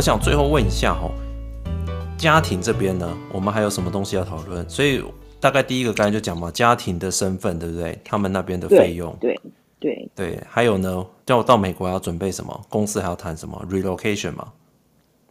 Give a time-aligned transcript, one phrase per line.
[0.00, 1.10] 我想最后问一下哈，
[2.16, 4.66] 家庭这边呢，我们还有什么东西要讨论？
[4.66, 5.04] 所以
[5.38, 7.98] 大概第一个刚才就讲嘛，家庭的身份对不对？
[8.02, 9.38] 他们那边的费用，对
[9.78, 12.58] 对对，对，还有呢，叫我到美国要准备什么？
[12.70, 14.50] 公司还要谈什么 relocation 吗？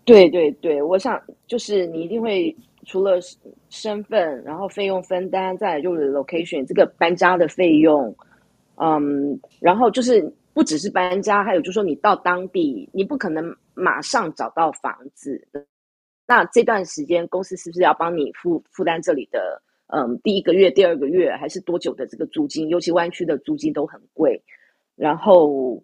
[0.05, 2.55] 对对对，我想就是你一定会
[2.85, 3.13] 除了
[3.71, 8.15] 身份，然后费用分担，再来就是 location 这个搬家的费用，
[8.75, 15.47] 嗯，然后就是不只是搬家，还有就是说你到当地，你不可能马上找到房子，
[16.27, 22.67] 那这段时间公司是不是要帮你负负担这里的，嗯，第一个月、第二个月还是多久的这个租金？
[22.67, 24.43] 尤其湾区的租金都很贵，
[24.97, 25.81] 然后，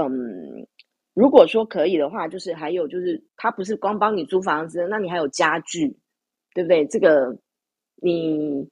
[0.00, 0.66] 嗯。
[1.12, 5.96] 如果说可以的话，就是还有就是，他不是光帮你租房子，那你还有家具，
[6.52, 6.86] 对不对？
[6.88, 7.34] 这个
[8.02, 8.68] 你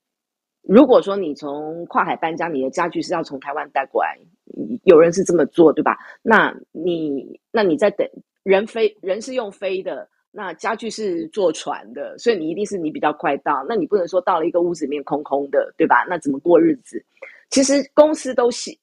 [0.61, 4.19] 如果说你从跨海搬家，你的家具是要从台湾带过来，
[4.85, 5.99] 有人是这么做，对吧？
[6.23, 8.09] 那你那你在等
[8.43, 16.05] 人飞，人是用飞的，那家具是坐船的，所以你一定是你比较快到，那你不能说到了一个屋子里面空空的，对吧？
[16.09, 17.05] 那怎么过日子？
[17.51, 18.79] 其实公司都希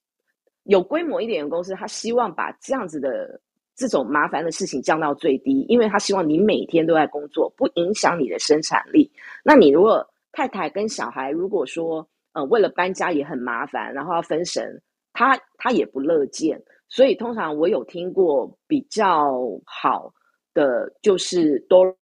[0.64, 3.40] 有规模一点的公司，他希望把这样子的。
[3.74, 9.10] 这种麻烦的事情降到最低，因为他希望你每天都在工作，不影响你的生产力。
[9.44, 14.80] 那你如果太太跟小孩，如果说呃为了搬家也很麻烦，然后要分神，
[15.14, 16.62] 他他也不乐见。
[16.88, 19.32] 所以通常我有听过比较
[19.66, 20.14] 好
[20.54, 21.96] 的，就是 door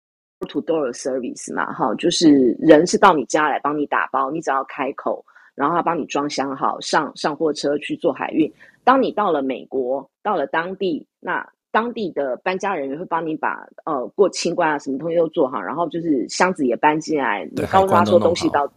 [0.49, 5.25] to door service 嘛，哈，就是人是到你家来帮你打包，你只要开口，
[5.57, 8.53] 然后他帮你装箱好，上上货车去做海运。
[8.85, 18.73] 当你到了美国，到了当地，那当地的搬家人员会帮你把呃过清关啊什么东西都做好，然后就是箱子也搬进来，你告诉他说东西到，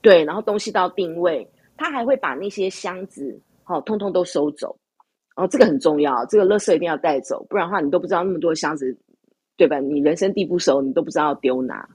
[0.00, 1.44] 对，然后东西到定位，
[1.76, 3.36] 他还会把那些箱子
[3.68, 4.70] 好、哦、通通都收走，
[5.36, 8.96] 哦、后这个很重要，这个垃圾一定要带走，不然的话你都不知道那么多箱子，
[9.58, 9.78] 对吧？
[9.78, 11.86] 你人生地不熟，你都不知道要丢哪。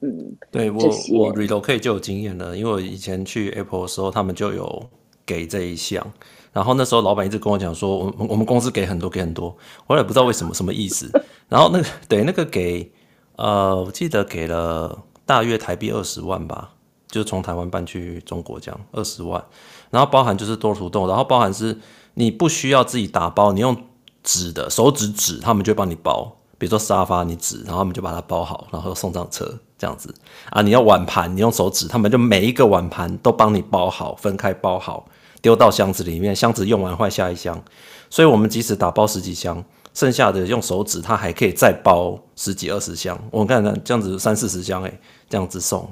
[0.00, 0.84] 嗯，对我
[1.14, 4.88] 我 relocate 就有经验了，因为我以前去 Apple 的时候，他们就有
[5.24, 6.06] 给这一项。
[6.52, 11.10] 然后那时候老板一直跟我讲说，我我们公司给很多给很多，我也不知道为什么什么意思。
[11.48, 12.90] 然后那个对那个给
[13.36, 16.74] 呃，我记得给了大约台币二十万吧，
[17.08, 19.42] 就是从台湾搬去中国这样二十万。
[19.90, 21.78] 然后包含就是 door to door，然后包含是
[22.14, 23.76] 你不需要自己打包，你用
[24.22, 26.36] 纸的手指纸，他们就帮你包。
[26.58, 30.14] 比如说沙发你纸，然后他们就把它包好，然后送上车这样子
[30.48, 30.62] 啊。
[30.62, 35.06] 你要碗盘，你用手指，他们就每一个碗盘都帮你包好，分开包好。
[35.42, 37.62] 丢到箱子里面，箱子用完换下一箱，
[38.08, 43.16] 所以我们即使打包十几箱，剩下的用手指，它还可以再包十几二十箱。
[43.30, 45.86] 我看看这样子三四十箱，哎，这样子送。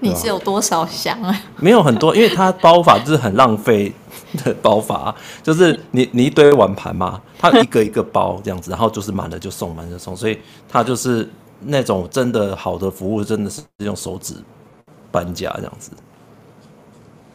[0.00, 1.40] 你是有多少箱啊？
[1.58, 3.92] 没有很多，因为它包法就是很浪费
[4.44, 11.28] 的包法，就是你你一堆碗盘嘛， 它一个一个包这样子，然后就是满了就送，满了就送，所以它就是
[11.60, 14.34] 那种真的好的服务，真的是用手指
[15.10, 15.90] 搬家这样子。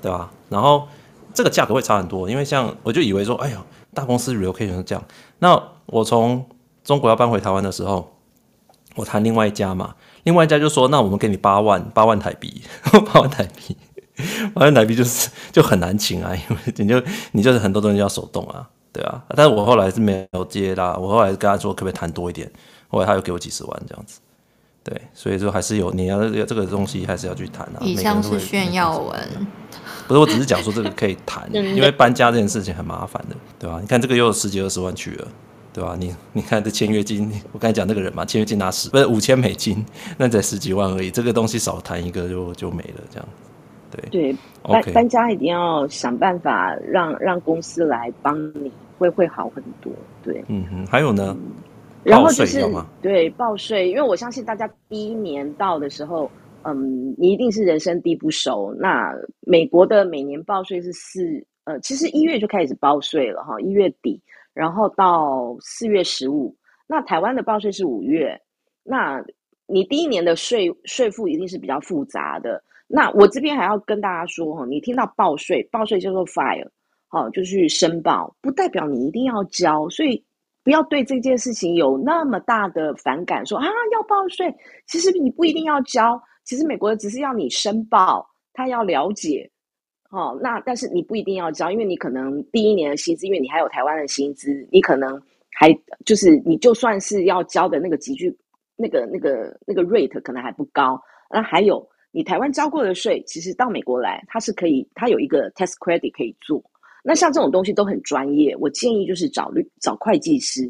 [0.02, 0.32] 对吧？
[0.50, 0.88] 然后
[1.32, 3.58] 这个价格会差很多，因为像我就以为说，哎呦，
[3.94, 5.04] 大公司 relocation 是这样。
[5.38, 6.44] 那我从
[6.84, 8.12] 中国要搬回台湾的时候，
[8.96, 12.62] 我谈另外一家嘛，另外一家就说，那我们给你八万，八万台币，
[13.14, 13.76] 八万台币，
[14.54, 17.02] 八万台币就是就很难请啊， 因为你就
[17.32, 19.24] 你就是很多东西要手动啊，对啊。
[19.36, 22.52] 但是我后来是没有接啦，我后来跟他说可不可以谈多一点，
[22.88, 24.20] 后来他又给我几十万这样子。
[24.84, 27.78] 对，所以说还是有你要这个东西还是要去谈啊。
[27.82, 29.16] 以上是炫耀文，
[30.08, 33.78] 不是，我只是讲说这个可以谈，因为搬家这件事情很麻烦的，对吧？
[33.80, 35.28] 你看这个又有十几二十万去了，
[35.74, 35.96] 对吧？
[36.00, 39.86] 你你看这签约金，我刚才讲那个人嘛，签约金拿十不是五千美金，
[40.18, 43.28] 那才十几万而已，这个东西少谈一个就就没了，这样。
[43.92, 49.92] 对对，搬搬家一定要想办法让让公司来帮你，会会好很多。
[50.24, 51.36] 对，嗯哼，还有呢？
[51.38, 51.52] 嗯
[52.04, 52.68] 然后就是
[53.00, 56.28] 对报税，因为我相信大家第一年到的时候，
[56.64, 58.74] 嗯，你一定是人生地不熟。
[58.80, 64.20] 那美国的每年报税是四，呃，其实一月就开始报税了哈，一月底，
[64.54, 66.56] 然后到四月十五。
[66.88, 68.40] 那台湾的报税是五月，
[68.84, 69.24] 那
[69.68, 72.64] 你第一年的税税负一定是比较复杂的。
[72.88, 76.70] 那我这边还要跟大家说哈，你听到报税，报税叫做 file，
[77.08, 80.24] 好，就去申报，不代表你一定要交，所以。
[80.64, 84.56] 不要对这件事情有那么大的反感，说啊要报税，
[84.86, 88.24] 其实你不一定要交，其实美国只是要你申报，
[88.54, 89.50] 他要了解，
[90.12, 95.20] 哦，那但是你不一定要交，因为你可能第一年的薪资，因为你还有台湾的薪资，你可能
[95.50, 95.74] 还
[96.06, 98.38] 就是你就算是要交的那个集聚，
[98.76, 106.62] 那个那个那个 rate 可能还不高，那还有你台湾交过的税，其实到美国来，它是可以，它有一个 tax credit 可以做。
[107.04, 110.70] 那像这种东西都很专业，我建议就是找律找会计师。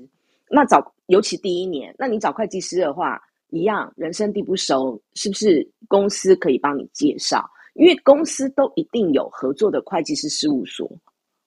[0.51, 7.43] 那找尤其第一年，那你找会计师的话，一样人生地不熟，是不是公司可以帮你介绍？
[7.73, 10.89] 因为公司都一定有合作的会计师事务所，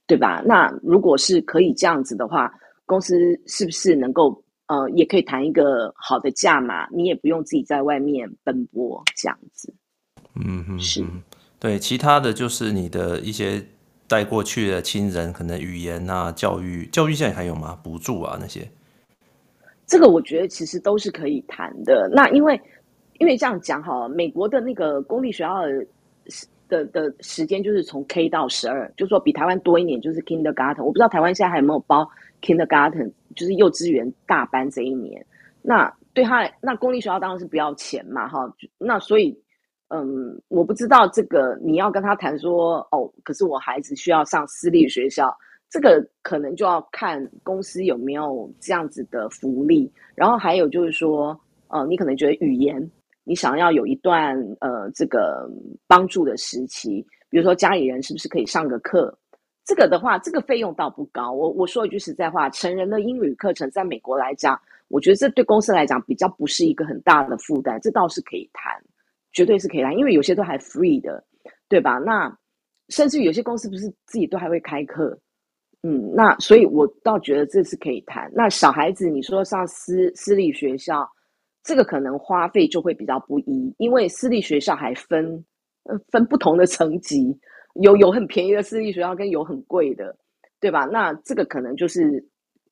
[0.07, 0.43] 对吧？
[0.45, 2.53] 那如果是可以这样子的话，
[2.87, 3.15] 公司
[3.47, 6.89] 是不是能够呃，也可以谈一个好的价码？
[6.89, 9.73] 你也不用自己在外面奔波这样子。
[10.35, 11.05] 嗯哼，是，
[11.59, 13.63] 对，其他的就是你的一些
[14.09, 17.79] 带过去的亲人，可能语言啊、教育、教育现在还有吗？
[17.85, 18.67] 补助啊那些，
[19.87, 22.09] 这个我觉得其实都是可以谈的。
[22.13, 22.61] 那因为
[23.19, 25.87] 因为这样讲哈，美国的那个公立学校的
[26.69, 30.83] 的的时间就是从 K 到十二，就说比台湾多一年，就是 Kindergarten。
[30.83, 32.09] 我不知道台湾现在还有没有包
[32.43, 35.25] Kindergarten，就是幼稚园大班这一年。
[35.63, 38.53] 那对他，那公立学校当然是不要钱嘛，哈。
[38.79, 39.39] 那所以。
[39.89, 45.33] 嗯，我不知道这个你要跟他谈说哦，可是我孩子需要上私立学校，
[45.71, 49.93] 这个可能就要看公司有没有这样子的福利。
[50.17, 51.39] 然后还有就是说，
[51.69, 52.91] 呃，你可能觉得语言
[53.25, 55.51] 你想要有一段呃这个
[55.87, 59.17] 帮助的时期，比如说家里人是不是可以上个课？
[59.65, 61.33] 这个的话，这个费用倒不高。
[61.33, 68.73] 我我说一句实在话，成人的英语课程在美国来讲，我觉得这对公司来讲比较不是一个很大的负担，这倒是可以谈。
[69.33, 71.25] 绝对是可以谈，因为有些都还 free 的，
[71.69, 71.95] 对吧？
[71.95, 72.33] 那
[72.91, 75.19] 甚至于有些公司不是自己都还会开课，
[75.83, 78.31] 嗯，那所以我倒觉得这是可以谈。
[78.33, 81.11] 那小孩子你说上私私立学校，
[81.65, 85.45] 这个可能花费就会比较不一，因为私立学校还分
[85.85, 87.37] 呃分不同的层级，
[87.81, 90.15] 有有很便宜的私立学校跟有很贵的，
[90.61, 90.85] 对吧？
[90.85, 92.23] 那这个可能就是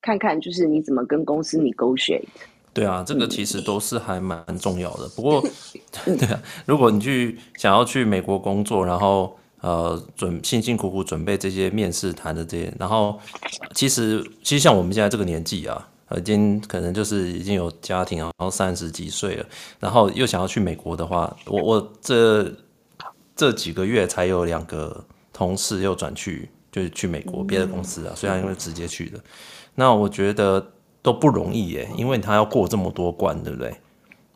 [0.02, 2.28] 看看就是你怎么跟公司 negotiate。
[2.74, 5.08] 对啊，这个其实都是还蛮重要的。
[5.16, 5.42] 不过，
[6.04, 13.18] 对啊，如果你去想要去美国工作，然后呃准辛辛苦苦准备这些面试谈的这些，然后
[13.74, 15.86] 其实其实像我们现在这个年纪啊，
[16.18, 19.46] 已经可能就是已经有家庭啊，然后三十几岁了，
[19.80, 22.52] 然后又想要去美国的话，我我这
[23.34, 29.18] 这几个月才有两个同事又转去，就是去美国别的公司啊，虽然因为直接去的，
[29.74, 30.66] 那我觉得。
[31.04, 33.74] 都不容易耶，因为他要过这么多关，对不对？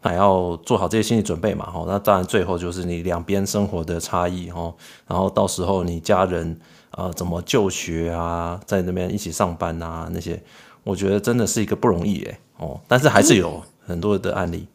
[0.00, 1.84] 还要做好这些心理准备嘛，哈。
[1.87, 4.75] 那当然，最后就是你两边生活的差异，哈。
[5.06, 6.58] 然后到时候你家人
[6.90, 10.43] 啊、呃，怎么就学啊，在那边一起上班啊，那些，
[10.86, 12.80] 我觉得真的是一个不容易耶，哦。
[12.86, 14.66] 但是还是有很多的案例。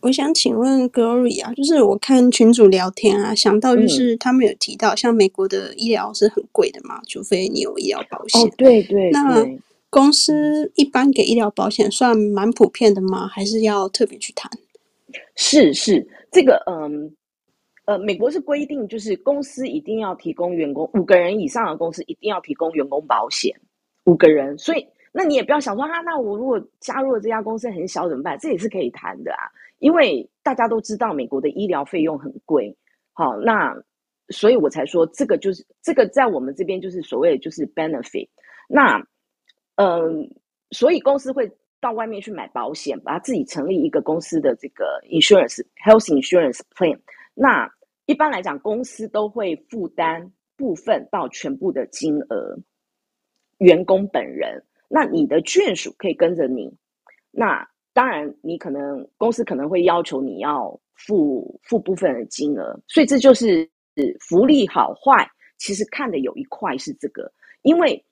[0.00, 8.42] 我想请问 Glory 啊，就是我看群主聊天啊，想到就是他们有提到，像美国的医疗是很贵的嘛，除非你有医疗保险。
[8.42, 9.10] 哦，对对对。
[9.12, 9.48] 那
[9.88, 13.26] 公司一般给医疗保险算蛮普遍的吗？
[13.26, 14.50] 还是要特别去谈？
[15.34, 17.10] 是是，这个嗯
[17.86, 23.54] 呃，美国是规定，就是公司一定要提供员工五个人以上的公司一定要提供员工保险，
[24.04, 24.58] 五个人。
[24.58, 28.36] 所以那你也不要想说啊，那我如果加入了这家公司很小怎么办？
[28.40, 29.46] 这也是可以谈的啊，
[29.78, 32.76] 因为大家都知道美国的医疗费用很贵。
[33.12, 33.72] 好，那
[34.30, 38.28] 所以我才说这个就是这个在我们这边就是所谓的就是 benefit。
[38.68, 39.00] 那
[39.76, 40.28] 嗯，
[40.72, 41.48] 所以公司会
[41.80, 46.98] 到外面去买保险，把它自己成立一个公司的这个 insurance health insurance plan。
[47.34, 47.70] 那
[48.06, 52.58] 一般来讲，公司都会负担部分到全部的金额，
[53.58, 54.60] 员工本人。
[54.88, 56.72] 那你的眷属可以跟着你。
[57.30, 62.78] 那当然，你可能公司可能会要求你要付付部分的金额。
[62.88, 63.68] 所以这就是
[64.20, 68.04] 福利好坏，其实看的有一块是这个，因为。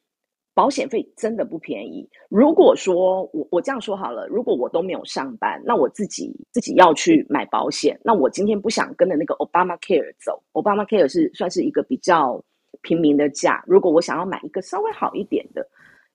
[0.54, 2.06] 保险费真的不便宜。
[2.28, 12.38] 如果说我我这样说好了，如果我都没有上班，那我自己自己要去买保险，那我今天不想跟着那个 Obamacare 走，Obamacare 是算是一个比较
[12.82, 13.64] 平民的价。
[13.66, 15.66] 如果我想要买一个稍微好一点的，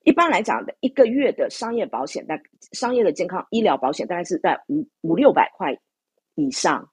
[0.07, 2.39] 一般来讲的一个月的商业保险，大
[2.71, 5.77] 商业的健康医疗保险大概是在五五六百块
[6.35, 6.89] 以上。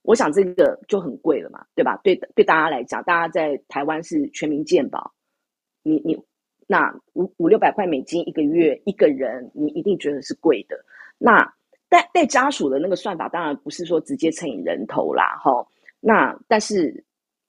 [0.00, 2.00] 我想这个就很贵了嘛，对吧？
[2.02, 5.12] 对对，大家来讲，大家在台湾是全民健保，
[5.82, 6.18] 你你。
[6.66, 10.84] 那五五六百块美金一个月一个人，你一定觉得是贵的。
[11.18, 11.44] 那
[11.90, 15.52] 带带家属的那个算法，当然不是说直接乘以人头啦，哈。
[16.00, 17.04] 那但是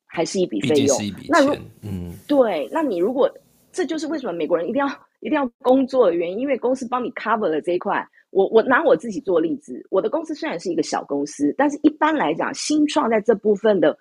[0.06, 0.98] 还是一笔费用。
[1.30, 3.32] 那如嗯，对，那你如果
[3.74, 4.88] 这就是为什么美国人一定要
[5.20, 8.08] 一定要工作的原因，因为公司帮你 cover 了这一块。
[8.30, 13.96] 我我拿我自己做例子，我的公司虽然是一个小公司，但是一般来讲，新创在这部分的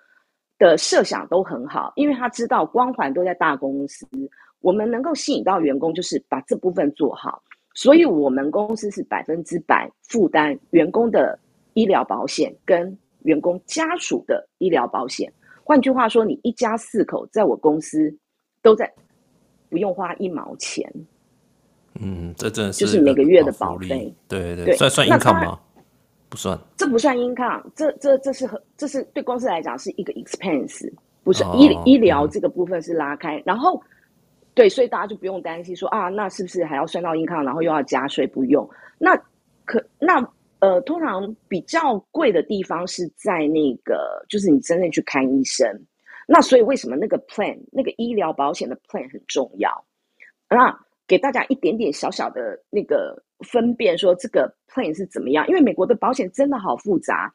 [0.57, 4.07] 的设想都很好，因为他知道光环都在大公司。
[4.61, 11.37] 我们能够吸引到员工，就是把这部分做好，所以我们公司是百分之百负担员工的
[11.73, 15.31] 医疗保险跟员工家属的医疗保险。
[15.63, 18.15] 换句话说，你一家四口在我公司
[18.61, 18.91] 都在
[19.73, 20.87] 不用花一毛钱，
[21.99, 24.13] 嗯，这真的是就是每个月的保费。
[24.27, 25.59] 对对对，算算 income 吗？
[26.29, 33.81] 不算，这不算 income，这这这是这是对公司来讲是一个 expense，不是医、哦、医疗这个部分是拉开，嗯、然后
[34.53, 38.27] 对，所以大家就不用担心说啊，那是不是还要算到 income，然后又要加税？
[38.27, 39.15] 不用，那
[39.65, 40.23] 可那
[40.59, 45.67] 呃，通常比较贵的地方是在那个，就是你真正去看医生。
[46.27, 49.85] 那所以为什么那个 plan 那个医疗保险的 plan 很重要？
[50.49, 55.45] 那给大家一点点小小的那个分辨，说这个 plan 是怎么样？
[55.47, 57.33] 因为美国的保险真的好复杂，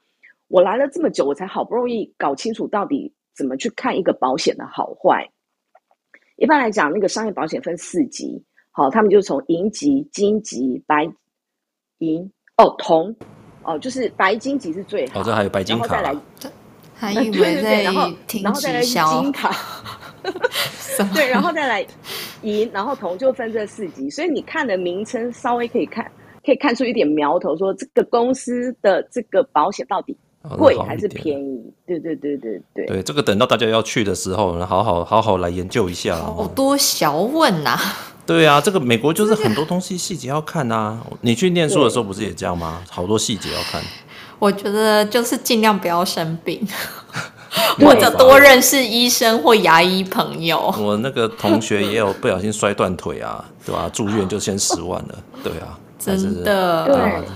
[0.48, 5.28] 我来了这么久，我才好不容易搞清楚到底怎么去看一个保险的好坏。
[6.36, 11.04] 一般来讲，那个商业保险分四级，好，他们就从银级、金级、白
[11.98, 12.22] 银
[12.56, 13.14] 哦铜
[13.64, 16.54] 哦，就是白金级是最好，哦，这还有白金卡，然后再来。
[16.98, 17.84] 还以为在
[18.26, 19.54] 听然后再来金卡，
[21.14, 21.86] 对，然后再来
[22.42, 26.04] 银，然后铜就分这四级，所以你看的名称稍微可以看，
[26.44, 30.16] 可以看出一点苗头，说这个公司的这个保险到底
[30.58, 31.58] 贵还是便宜？
[31.58, 32.86] 哦、对对对对对。
[32.86, 36.16] 对，这个等到大家要去的时候，好好好好来研究一下。
[36.16, 37.80] 好多小问呐、啊。
[38.26, 41.00] 对啊，这个美国就是很多东西细节要看啊。
[41.22, 42.82] 你去念书的时候不是也这样吗？
[42.90, 43.80] 好多细节要看。
[44.38, 46.64] 我觉得就是尽量不要生病，
[47.80, 50.72] 或者多认识医生或牙医朋友。
[50.78, 53.90] 我那个同学也有不小心摔断腿啊，对吧？
[53.92, 57.28] 住院就先十万了，对啊，真的，对，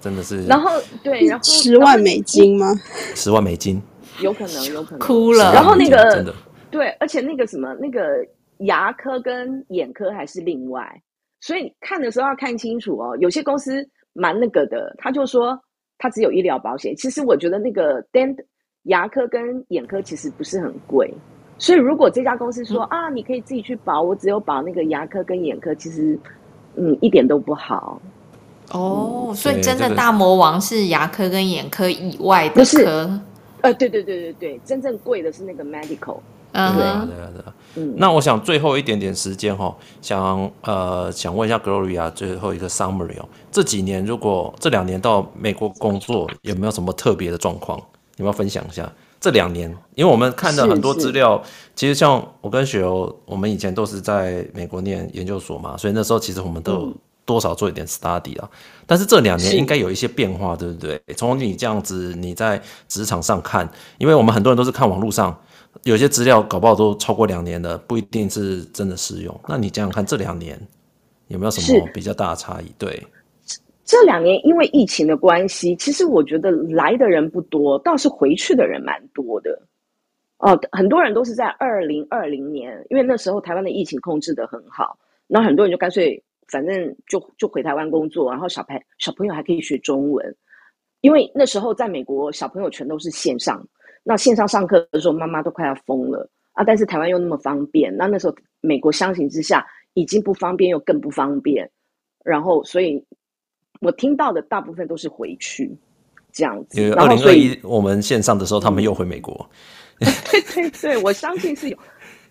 [0.00, 0.46] 真的是。
[0.46, 0.70] 然后
[1.02, 2.72] 对，然后十万美金吗？
[3.16, 3.82] 十万美金，
[4.20, 5.52] 有可能，有可能哭了。
[5.52, 6.32] 然后那个真的
[6.70, 8.24] 对，而且那个什么，那个
[8.58, 11.02] 牙科跟眼科还是另外，
[11.40, 13.16] 所以看的时候要看清楚哦。
[13.18, 15.58] 有些公司蛮那个的，他就说。
[16.04, 18.36] 它只有医疗保险，其实我觉得那个 dent
[18.82, 21.10] 牙科跟眼科其实不是很贵，
[21.56, 26.18] 所以如果这家公司说、嗯、啊，你可以自己去保，我只有保那个牙科跟眼科，其实
[26.76, 28.02] 嗯一点都不好。
[28.72, 32.60] 哦，所以真的大魔王是牙科跟眼科以外的科？
[32.60, 32.84] 不是，
[33.62, 36.18] 呃，对对对对对，真正贵的是那个 medical。
[36.54, 37.54] 嗯，对啊，对啊，对啊。
[37.76, 47.76] 嗯，那我想最后一点点时间哈，想呃想问一下 Gloria 最后一个 summary 哦，这几年如果这两年到美国工作有没有什么特别的状况？
[48.16, 48.88] 你们要分享一下？
[49.20, 51.42] 这两年，因为我们看的很多资料，
[51.74, 56.94] 其实像我跟雪柔，我们以前都是在美国念研究所嘛，所以那时候其实我们都有
[57.24, 58.48] 多少做一点 study 啊。
[58.86, 61.02] 但是这两年应该有一些变化，对不对？
[61.16, 63.68] 从你这样子你在职场上看，
[63.98, 65.36] 因为我们很多人都是看网络上。
[65.84, 69.38] 有些资料搞不好都超过两年了，不一定是真的适用。
[69.46, 70.58] 那你想想看，这两年
[71.28, 72.72] 有没有什么比较大的差异？
[72.78, 73.02] 对，
[73.84, 79.60] 这两年因为疫情的关系，其实我觉得来的人不多，倒是回去的人蛮多的。
[80.38, 90.34] 哦、呃，很多人都是在二零二零年，因为那时候台湾的疫情控制的很好，那很多人就干脆反正就就回台湾工作，然后小朋小朋友还可以学中文，
[91.02, 93.62] 因为那时候在美国小朋友全都是线上。
[94.04, 96.62] 那线上上课的时候，妈妈都快要疯了啊！
[96.62, 101.68] 但是台湾又那么方便，那那时候美国相形之下已经不方便又更不方便，
[102.22, 103.02] 然后所以
[103.80, 105.74] 我听到的大部分都是回去
[106.32, 106.92] 这样子。
[106.92, 109.48] 二零二一我们线上的时候，他们又回美国。
[109.98, 111.78] 对 对对，我相信是有，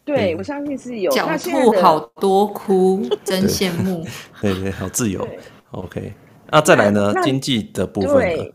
[0.06, 1.12] 对我相信是有。
[1.12, 4.06] 狡兔好多哭，真羡慕。
[4.42, 5.28] 对对，好自由。
[5.72, 6.14] OK，
[6.52, 7.14] 那再来呢？
[7.24, 8.14] 经济的部分。
[8.16, 8.54] 对，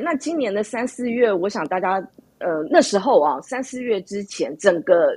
[0.00, 1.94] 那今年的三四月，我想大家，
[2.38, 5.10] 呃，那时候啊，三四月之前，整个，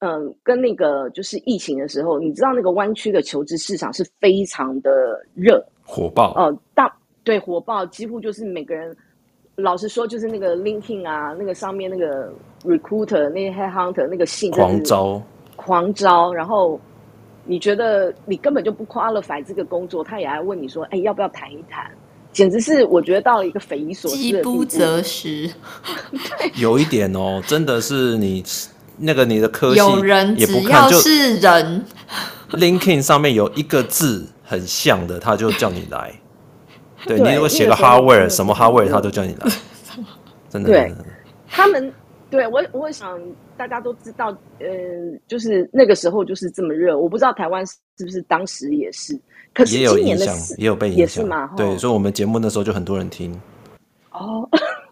[0.00, 4.90] 嗯、呃，跟那个就是疫情的时候，你知道那个湾区的求职市场是非常的
[5.34, 8.96] 热，火爆，哦、呃，大对火爆，几乎就是每个人，
[9.56, 15.20] 老实说，就是那个 LinkedIn 啊，那个上面那个 Recruiter 那些 Headhunter 那个信狂招，
[15.56, 16.80] 狂招，然后
[17.44, 21.90] 你觉得你根本就不 qualify 这个工作，他也来问你说，哎，要不要谈一谈？
[22.32, 24.38] 简直是我觉得到了一个匪夷所思的地步。
[24.38, 25.50] 饥不择食，
[26.56, 28.44] 有一点哦，真的是你
[28.98, 31.84] 那个你的科系有人也不看，是人。
[32.52, 36.12] LinkedIn 上面有一个字很像的，他就叫你来。
[37.06, 39.50] 对，对你如果写个 hardware 什么 hardware，他都叫你来。
[40.48, 40.94] 真的，对，
[41.48, 41.92] 他们
[42.30, 43.18] 对我，我想
[43.56, 44.28] 大家都知道，
[44.60, 44.66] 呃，
[45.26, 46.98] 就是那个时候就是这么热。
[46.98, 49.18] 我不知道台湾是不是当时也是。
[49.54, 51.48] 可是也有影响，也有被影响，也是嘛？
[51.56, 53.32] 对，所以，我们节目那时候就很多人听。
[54.12, 54.48] 哦，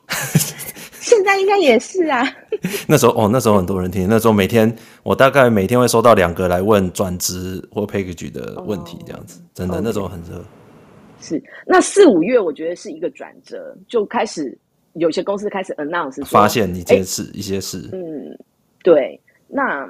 [0.98, 2.24] 现在应该也是啊。
[2.88, 4.08] 那时候哦，那时候很多人听。
[4.08, 4.74] 那时候每天，
[5.04, 9.40] 我大概每天会收到两个来问转职或 package 的问题，这样子。
[9.40, 10.42] 哦、真的.那时候很热。
[11.20, 14.56] 是，那四五月我觉得是一个转折，就开始
[14.98, 17.88] 有些公司开始 announce 发现一件事，一些事。
[17.92, 18.36] 嗯，
[18.82, 19.20] 对。
[19.48, 19.88] 那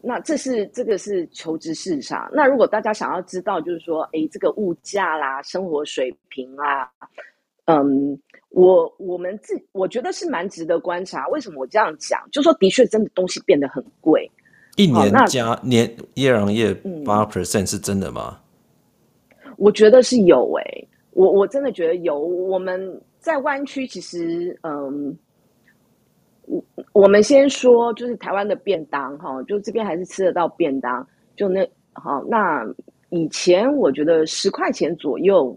[0.00, 2.28] 那这是这个是求职市场。
[2.32, 6.90] 那如果大家想要知道，就是说，哎，这个物价啦，生活水平啦，
[7.64, 8.18] 嗯，
[8.50, 11.26] 我我们自我觉得是蛮值得观察。
[11.28, 12.20] 为什么我这样讲？
[12.30, 14.30] 就是说，的确，真的东西变得很贵。
[14.76, 16.74] 一年加、哦、年 year on year
[17.04, 18.38] 八 percent 是真的吗？
[19.56, 22.16] 我觉得是有诶、欸，我我真的觉得有。
[22.16, 22.78] 我们
[23.28, 25.14] 在湾区其实，嗯，
[26.46, 31.06] 我我们先说就是台湾的便当哈，就这边还是吃得到便当。
[31.36, 32.64] 就那好，那
[33.10, 35.54] 以前我觉得十块钱左右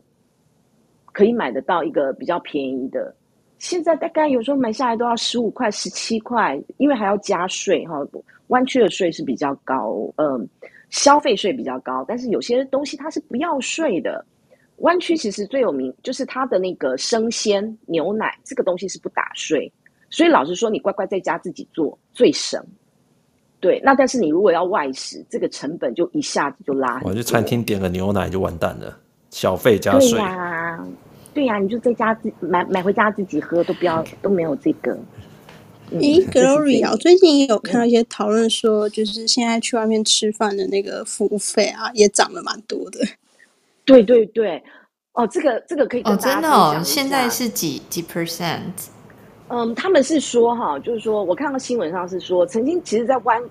[1.14, 3.16] 可以买得到一个比较便宜的，
[3.58, 8.06] 现在大概有时候买下来都要十五块、十七块，因为还要加税哈。
[8.48, 10.46] 湾区的税是比较高，嗯。
[10.90, 14.26] 消费税比较高，但是有些东西它是不要税的。
[14.82, 19.72] 湾区其实最有名就是它的那个生鲜牛奶，这个东西是不打税，
[20.10, 22.64] 所以老实说，你乖乖在家自己做最省。
[23.60, 27.00] 对，那但是你如果要外食，这个成本就一下子就拉。
[27.04, 28.98] 我去餐厅点个牛奶就完蛋了，
[29.30, 30.12] 小费加税。
[30.12, 30.88] 对呀、啊，
[31.36, 34.98] 对呀、啊，你就在家自买买回家自己喝，都不要都没有这个。
[35.92, 43.00] 咦，Gloria，我最近也有看到一些讨论说，就是现在去外面吃饭的那个服务费啊，也涨了蛮多的。
[43.92, 44.64] 对对对，
[45.14, 48.88] 哦，这个这个可以跟大家哦，真的哦，现在是几几 percent？
[49.50, 53.42] 嗯，他们是说哈，就是说我看到新闻上是说，曾经其实，在湾，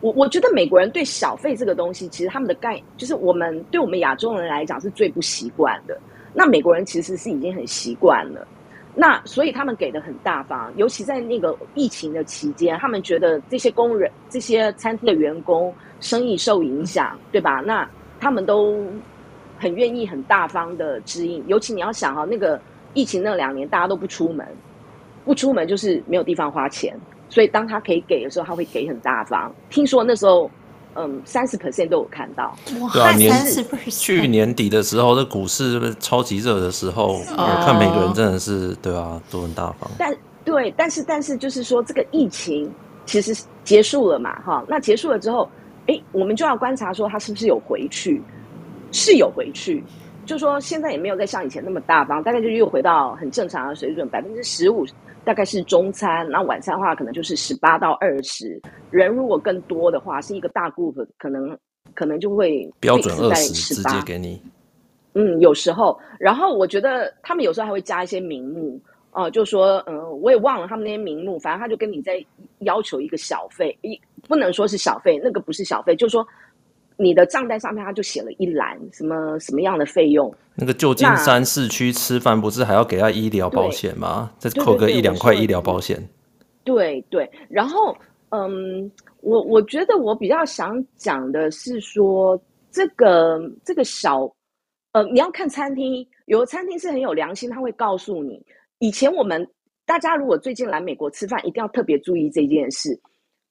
[0.00, 5.98] 我我觉得美国人对小费这个东西，其实他们的概，就是我们对我们亚洲人来讲是最不习惯的。
[6.32, 8.46] 那美国人其实是已经很习惯了。
[8.94, 17.62] 那所以他们给的很大方，尤其在那个疫情的期间，他们觉得这些工人、这些餐厅的员工生意受影响，对吧？
[17.64, 17.88] 那
[18.20, 18.86] 他们都
[19.62, 21.42] 很愿意很大方的指引。
[21.46, 22.60] 尤其你要想哈，那个
[22.92, 24.46] 疫情那两年大家都不出门，
[25.24, 26.94] 不出门就是没有地方花钱，
[27.28, 29.54] 所以当他可以给的时候，他会给很大方。
[29.70, 30.50] 听说那时候。
[30.94, 32.54] 嗯，三十 percent 都有看到。
[32.78, 33.32] 哇，对啊，年
[33.88, 37.14] 去年底的时候，这股市是不是超级热的时候？
[37.30, 39.90] 我看每个人真的是，对啊，都很大方。
[39.96, 42.70] 但对，但是但是就是说，这个疫情
[43.06, 43.34] 其实
[43.64, 45.48] 结束了嘛，哈，那结束了之后，
[45.86, 48.20] 哎，我们就要观察说，它是不是有回去？
[48.92, 49.82] 是有回去，
[50.24, 54.86] 就说现在也没有再像以前那么大方，大概就又回到很正常的水准，百分之十五。
[55.24, 61.56] 大概是中餐，那晚餐的话可能就是十八到二十人，如果更多的话，是一个大 group，可能
[61.94, 64.42] 可能就会标准二十直接给你。
[65.14, 68.80] 嗯，有时候，然后我觉得他们有时候还会加一些名目，
[69.12, 72.20] 哦、呃，就说嗯、呃，我也忘了他们那些名目，反正他就跟你在
[72.62, 76.26] 要求一个小费，一不能说是小费，那个不是小费，就是说。
[77.02, 80.32] 你的账单上面他就写了一栏，什么什么样的费用？
[80.54, 84.30] 那个旧金山市区吃饭不是还要给他医疗保险吗？
[84.38, 86.00] 再扣个一两块医疗保险。
[86.62, 87.96] 对对，然后
[88.28, 88.88] 嗯，
[89.20, 94.32] 我我觉得我比较想讲的是说，这个这个小
[94.92, 98.40] 呃，你要看餐厅，有的餐厅是很有良心，他会告诉你。
[98.78, 99.44] 以前我们
[99.84, 102.96] 大家如果最近来美国吃饭，一定要特别注意这件事，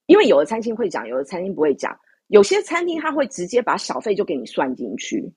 [0.06, 1.94] 因为有的餐厅会讲，有的餐厅不会讲。
[2.32, 5.30] 有些餐厅他会直接把小费就给你算进去，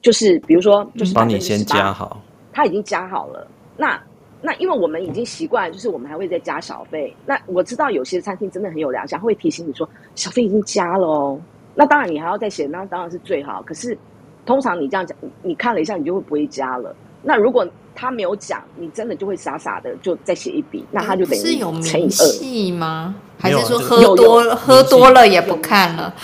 [0.00, 2.22] 就是比如说，就是帮你先加好，
[2.52, 3.46] 他已经加好了。
[3.76, 4.00] 那
[4.40, 7.12] 那因为我们已经习惯，就是我们还会再加小费。
[7.26, 11.40] 那我知道有些餐厅真的很有良心，会提醒你说小费已经加了哦。
[11.74, 13.60] 那当然你还要再写，那当然是最好。
[13.62, 13.98] 可是
[14.46, 16.94] 通常你这样讲，你看了一下，你就会不会加了。
[17.20, 21.58] 那如果他没有讲，你真的就会傻傻的就再写一笔，那他就等于乘以二。
[21.58, 23.16] 是有明细吗？
[23.40, 26.14] 还是说喝多了喝多了也不看了？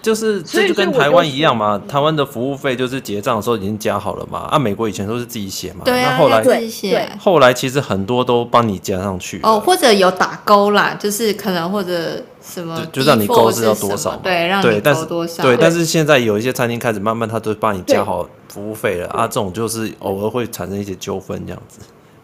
[0.00, 4.48] 就是这就跟台湾一样嘛，台湾的服务费就是结账的时候已经加好了嘛。
[4.50, 7.06] 啊，美国以前都是自己写嘛，对啊，那后来自己写。
[7.18, 15.42] 后来其实很多都帮你加上去哦，或者有打勾啦，就是可能或者什么，就让你勾是要多少，对，让你勾多少。
[15.42, 21.80] 对，但是现在有一些餐厅开始慢慢，他都帮你加好服务费了啊，这种就是偶尔会产生一些纠纷这样子。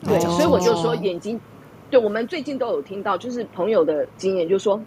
[0.07, 1.39] 对，所以我就说眼睛。
[1.91, 4.81] 对，我们最近都有听到，就是朋友的经验，就是说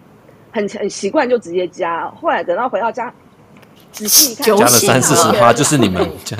[0.51, 3.13] 很很习惯就直接加，后来等到回到家
[3.91, 6.35] 仔细一看，加了三四十趴，就是你们家，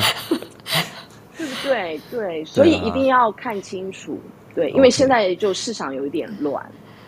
[1.38, 2.02] 对不 对？
[2.12, 4.20] 对，所以一定要看清楚，
[4.54, 6.64] 对，对，因为现在就市场有一点乱。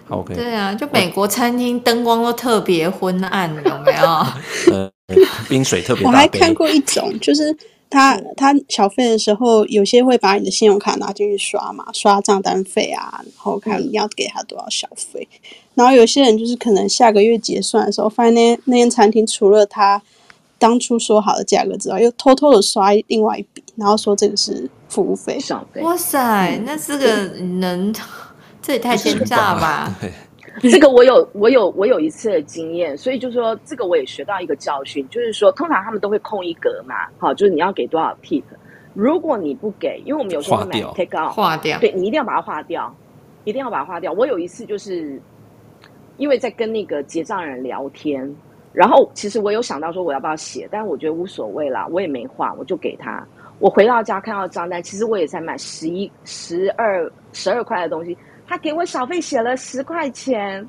[0.08, 4.08] OK，对啊，就美国餐厅灯光都特别昏暗，有没有？
[4.74, 4.92] 呃，
[5.50, 6.10] 冰水特别大。
[6.10, 7.56] 我还看过一种，就是。
[7.92, 15.28] 他他小费的时候，有些会把你的信用卡拿进去刷嘛，刷账单费啊，然后看你要给他多少小费。
[15.76, 20.02] 然后有些人就是可能下个月结算的时候，发现那那间餐厅除了他
[20.58, 25.40] 当初说好的价格之外，又偷偷的刷另外一笔，然后说这个是服务费。
[25.40, 25.82] 小费。
[25.82, 27.28] 哇塞，那这个
[27.60, 27.94] 能，
[28.62, 29.96] 这也太奸诈吧？
[30.70, 38.44] 这个我有我有我有一次的经验，所以就是说这个我也学到一个教训，就是说通常他们都会空一格嘛，好，就是你要给多少 tip，
[38.94, 42.94] 如果你不给，因为我们有时候会买 take out，划掉，对，你一定要把它划掉，
[43.46, 44.12] 一定要把它划掉。
[44.12, 45.18] 我有一次就是
[46.18, 48.30] 因为在跟那个结账人聊天，
[48.74, 53.26] 然后其实我有想到说我要不要写，但是我觉得无所谓啦，我也没画，我就给他。
[53.60, 58.18] 我回到家看到账单，其实我也才买十一、十二、十二块的东西。
[58.52, 60.68] 他给我小费写了十块钱，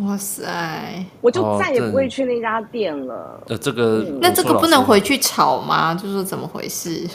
[0.00, 0.44] 哇塞！
[1.20, 3.40] 我就再也不会去那家店了。
[3.46, 5.94] 呃，这个、嗯、那这个不能回去吵吗？
[5.94, 7.08] 就是怎么回事？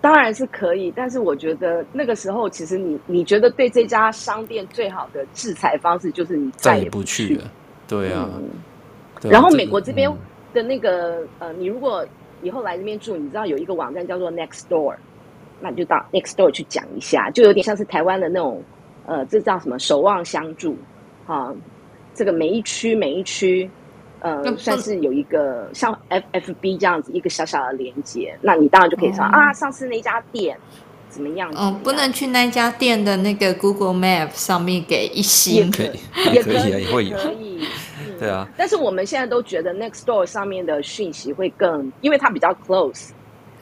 [0.00, 7.50] 当然是可以，但是我觉得那个时候，其实你你觉得对这家商店最好的制裁方式就是你再也不去，再也不去了。
[7.88, 8.28] 对啊。
[8.36, 8.50] 嗯
[9.20, 10.08] 对啊然后美国这边
[10.54, 12.06] 的那个、嗯、呃，你如果
[12.40, 14.94] 以后来这边住，你知道有一个网站叫做 Nextdoor，
[15.60, 18.62] 那你就到 Nextdoor 去讲一下，就有点像是台湾的那种。
[19.06, 19.78] 呃，这叫什么？
[19.78, 20.76] 守望相助，
[21.26, 21.54] 哈、啊，
[22.14, 23.68] 这个每一区每一区，
[24.20, 30.56] 呃，算是有一个像 F F B 这样子一个小小的连接，那你当然就可以说、嗯、啊，上次那家店
[31.08, 31.52] 怎么样？
[31.56, 35.90] 嗯，不能去那家店的那个 Google Map 上面给一星，可以，
[36.32, 37.66] 也可以，也可以，也会有，可以，
[38.06, 38.48] 嗯、对啊。
[38.56, 43.10] 但是我们现在都觉得 Nextdoor 上面的讯息会更，因为它比较 close。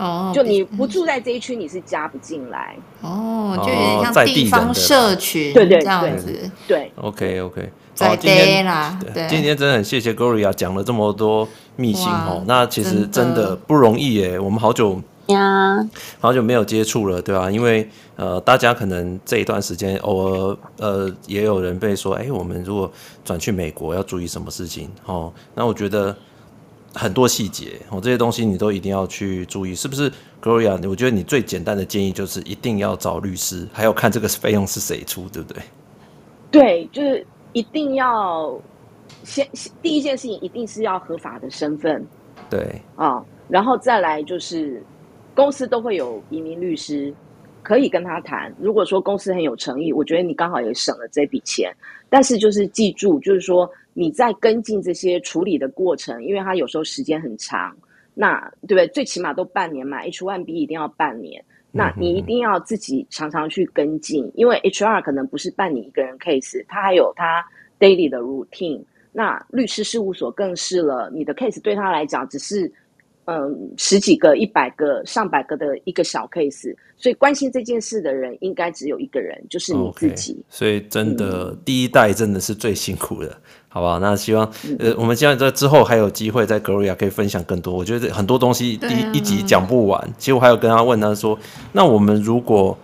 [0.00, 2.74] 哦，就你不住在这一区，你是加不进来。
[3.02, 6.50] 哦，就有点像地方社群，对对这样子。
[6.66, 7.70] 对，OK OK。
[7.92, 9.26] 在对啦，对。
[9.28, 12.42] 今天真的很谢谢 Gloria 讲了这么多秘辛哦。
[12.46, 15.86] 那其实真的不容易耶，我们好久呀，
[16.18, 17.50] 好久没有接触了，对吧？
[17.50, 17.86] 因为
[18.16, 22.90] 呃，大家可能这一段时间偶尔呃，也有人被说，哎，我们如果
[23.22, 24.88] 转去美国要注意什么事情？
[25.04, 26.16] 哦，那我觉得。
[26.94, 30.10] 很多细节，我这些东西你都一定要去注意，是不是
[30.42, 30.88] ，Gloria？
[30.88, 35.62] 我觉得你最简单的建议就是一定要找律师，还有看这个费用是谁出，对不对？
[36.50, 38.60] 对，就是一定要
[39.22, 39.48] 先
[39.80, 42.04] 第一件事情，一定是要合法的身份，
[42.48, 44.82] 对啊，然后再来就是
[45.34, 47.14] 公司都会有移民律师，
[47.62, 48.54] 可以跟他谈。
[48.60, 51.72] 如果说公司很有诚意，我觉得你刚好也省了这笔钱。
[52.08, 53.70] 但是就是记住，就是说。
[53.92, 57.76] 你在跟进这些处理的过程，因为他有时候时间很长，
[58.14, 58.86] 那对不对？
[58.86, 67.44] 最起码都半年嘛，H1B 一定要半年，那你一定要自己常常去跟进，因为 HR 可能不是办你一个人 case，他还有他
[67.80, 72.72] daily 的 routine，那律师事务所更是了，你的 case 对他来讲只是。
[73.32, 80.34] 嗯，十几个、一百个、上百个的一个小 case，所以关心这件事的人应该只有一个人，就是你自己。
[80.34, 83.36] Okay, 所以真的、嗯、第一代真的是最辛苦的，
[83.68, 84.00] 好不好？
[84.00, 87.72] 那希望、嗯、呃，我们希望在之后还有机会在 Gloria 可以分享更多。
[87.72, 91.38] 我觉得很多东西第一、啊、一集讲不完，其实我还有跟他问他说，
[91.72, 92.76] 那我们如果。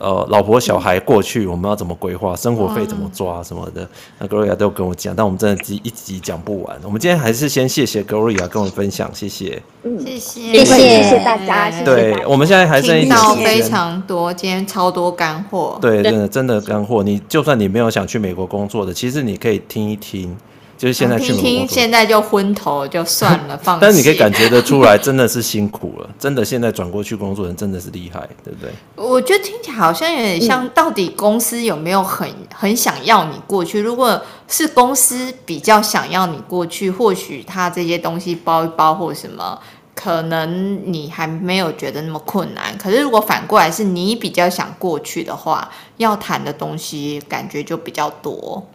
[0.00, 2.34] 呃，老婆小孩过去，我们要怎么规划？
[2.34, 3.86] 生活费怎么抓什么的？
[4.18, 6.80] 那 Gloria 都跟我讲，但我们真的一集讲不完。
[6.82, 9.62] 我们今天还是先谢谢 Gloria 跟我们分享，谢谢。
[9.82, 11.70] 嗯，谢谢，谢谢，谢谢大家。
[11.82, 13.44] 对，我们现在还剩一点时间。
[13.44, 15.78] 非常多，今天超多干货。
[15.82, 17.02] 对，真的真的干货。
[17.02, 20.34] 你就算你没有想去美国工作的，其实你可以听一听。
[20.80, 23.78] 就是现在去听听，现在就昏头就算了， 放。
[23.78, 28.72] 但是你可以感觉得出来，真的是辛苦了， 真的现在转过去工作人真的是厉害，对不对？
[28.96, 33.78] 我觉得听起来好像有点像，到底公司有没有很很想要你过去？
[33.78, 39.60] 如果是公司比较想要你过去，或许他这些东西包一包或什么，
[39.94, 42.74] 可能你还没有觉得那么困难。
[42.78, 48.66] 可是如果反过来是你比较想过去的话，要谈的东西感觉就比较多。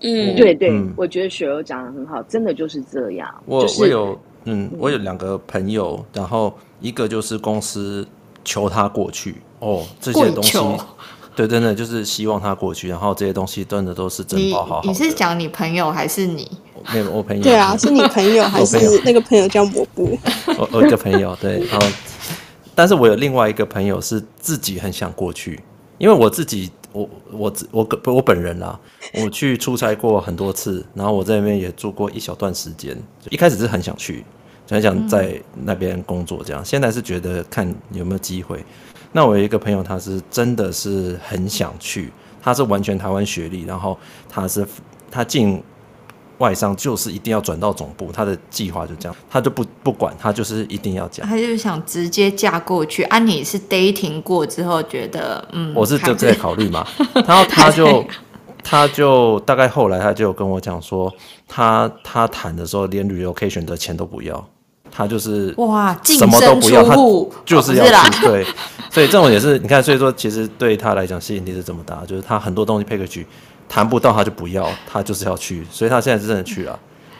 [0.00, 3.28] 嗯，对对，嗯、我觉得雪柔讲的很好，真的就是这样。
[3.46, 8.06] 我、就是、我有，嗯，我有两个朋友，然后一个就是公司
[8.44, 10.58] 求他过去哦，这些东西，
[11.34, 14.82] 对，真的就是希望他过去，然后这些东西真的都是真包好好。
[14.84, 16.46] 你是讲你朋友还是你？
[16.92, 17.42] 没有，我朋友。
[17.42, 20.18] 对啊，是你朋友 还是那个朋友叫抹布？
[20.58, 21.86] 我我一个朋友，对，然后，
[22.74, 25.58] 但是我有另外一个朋友是自己很想过去，
[25.96, 26.70] 因为我自己。
[26.96, 28.78] 我我我我我本人啦，
[29.14, 32.96] 我去出差过很多次，然后我在那边也住过一小段时间。
[33.28, 34.24] 一开始是很想去，
[34.70, 36.64] 很想在那边工作这样。
[36.64, 38.64] 现在是觉得看有没有机会。
[39.12, 44.66] 那我有一个朋友，他是真的是很想去，他是完全台湾学历，然后他是
[45.10, 45.62] 他进。
[46.38, 51.26] 外商就是一定要转到总部，他的计划就这样，他就不不管，他就是一定要讲。
[51.26, 53.02] 他就是想直接嫁过去。
[53.04, 56.86] 啊，你是 dating 过之后觉得，嗯，我是就在考虑嘛。
[57.26, 58.04] 然后他就
[58.62, 61.10] 他就大概后来他就跟我讲说，
[61.48, 64.46] 他他谈的时候连 relocation 的钱都不要，
[64.90, 66.94] 他就是哇，什么都不要，他
[67.46, 68.26] 就是要去。
[68.26, 68.46] 哦、对，
[68.90, 73.24] 所以这种也是你看，所以说其实对他来讲吸引力是这么大，就是他很多东西 package。
[73.68, 76.78] 谈不到他就不要，他就是要去，所以他现在真的去了，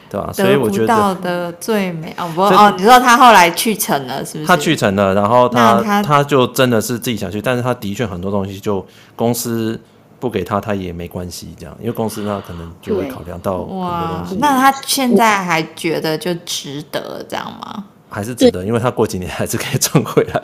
[0.09, 0.31] 对吧？
[0.33, 4.45] 所以我觉得到的最美哦，不哦，你说他后来去成了，是不是？
[4.45, 9.79] 他去成了，然后他他，他就真的是自己想去，但是他的确很多东西就公司
[10.19, 14.37] 不给他，他也没关系，这样，因为公司他可能就会考量到很多东西。
[14.39, 17.83] 那他现在还觉得就值得这样吗？
[18.09, 20.41] 还是值得，因为他过几年还是可以赚回来。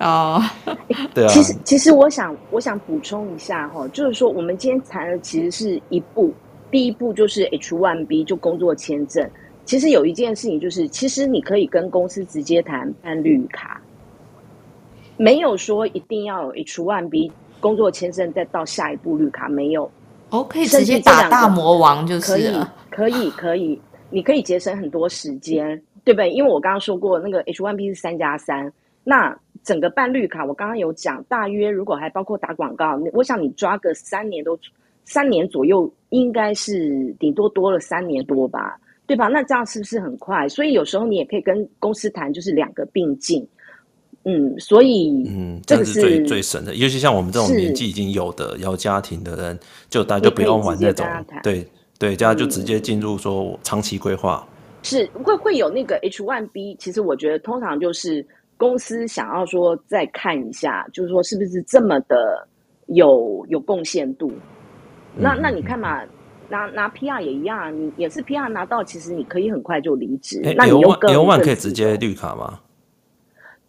[0.00, 0.42] 哦，
[1.14, 1.28] 对啊。
[1.28, 6.32] 其实，其实我想，我想补充一下哈，就是说，我们今天谈的其实是一步，
[6.70, 9.28] 第一步就是 H1B 就工作签证。
[9.66, 13.80] 其实有一件事情就是，其实你可以跟公司直接谈办绿卡，
[15.18, 19.88] 没有说一定要有 H1B 工作签证再到下一步绿卡，没有。
[20.30, 22.72] 哦，可以直接打大魔王就是了。
[22.88, 26.30] 可以，可以，可以，你可以节省很多时间，对不对？
[26.30, 28.72] 因为我刚刚说过，那个 H one B 是三加三，
[29.04, 29.38] 那。
[29.62, 34.58] 整个办绿卡，我刚刚有讲，大约如果还包括打广告，我想你抓个三年都
[35.04, 39.28] 三年左右，应该是顶多多了三年多吧，对吧？
[39.28, 40.48] 那这样是不是很快？
[40.48, 43.46] 所以有时候你也可以跟公司谈，就是两个并进。
[44.24, 51.06] 嗯，所以嗯，这个是最最省的，尤其像我们这种年纪已经有的有家庭的人，就大家就不用玩那种，
[51.42, 51.66] 对
[51.98, 54.46] 对，大家就直接进入说长期规划。
[54.82, 58.26] 是会会有那个 H one B，其实我觉得通常就是。
[58.60, 62.46] 公司想要说再看一下，就是说是不是这么的
[62.88, 64.30] 有有贡献度？
[65.16, 66.02] 那那你看嘛，
[66.50, 70.42] 拿拿 PR 也一样，你也是 PR 拿到，其实你可以很快就离职。
[70.44, 72.60] 欸、那你又更 L1 可以直接绿卡吗？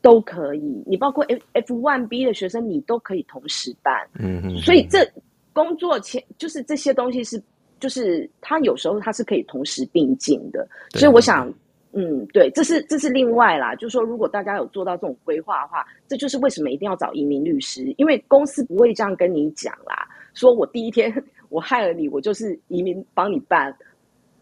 [0.02, 3.96] 都可以，你包括 F F one B 的学生，你都可以同时办。
[4.20, 4.58] 嗯嗯。
[4.58, 5.10] 所以这
[5.54, 7.42] 工作前就是这些东西是，
[7.80, 10.68] 就是他有时候他是可以同时并进的。
[10.90, 11.50] 所以我想。
[11.94, 21.14] 嗯，对，这是这是另外啦，就是说，如果大家有做到这种规划的话，这就是为什么一定要找移民律师，因为公司不会这样跟你讲啦，说我第一天
[21.50, 23.76] 我害了你，我就是移民帮你办，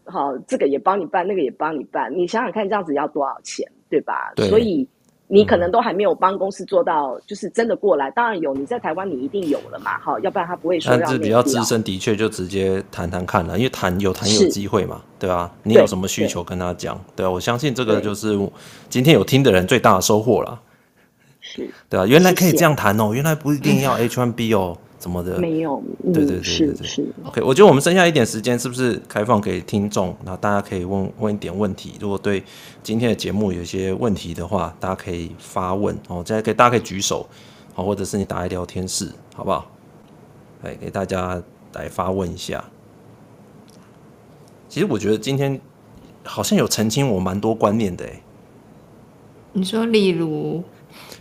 [0.04, 4.32] 好，这个也帮你办，那个也帮你办，你想想看，这样子要多少钱，对吧？
[4.36, 4.88] 对，所以。
[5.32, 8.10] 你可能都还没有帮公司做到，就是真的过来。
[8.10, 10.96] 当然有，你在台湾你一定有了嘛，哈，要不然他不会说。
[10.98, 15.48] 但是比较资深，的确就直接谈谈看了，因为谈有谈有机会嘛，对吧？
[15.62, 18.36] 你有什么需求跟他讲，对啊，我相信这个就是
[18.88, 20.60] 今天有听的人最大的收获了。
[21.40, 24.76] 是，对啊，原来可以这样谈哦，原来不一定要 H1B 哦。
[25.00, 25.38] 怎么的？
[25.38, 25.82] 没有，
[26.12, 27.40] 对对对对对，是 OK。
[27.40, 30.14] 我觉得我们剩下一点时间，是不是开放给听众？
[30.24, 31.94] 那大家可以问问一点问题。
[31.98, 32.44] 如果对
[32.82, 36.22] 今天的节目有些问题的话，大家可以发问哦。
[36.26, 37.26] 现在可以，大家可以举手，
[37.72, 39.70] 好，或者是你打来聊天室，好不好？
[40.64, 42.62] 来给大家来发问一下。
[44.68, 45.58] 其实我觉得今天
[46.22, 48.22] 好像有澄清我蛮多观念的，哎。
[49.54, 50.62] 你说，例如，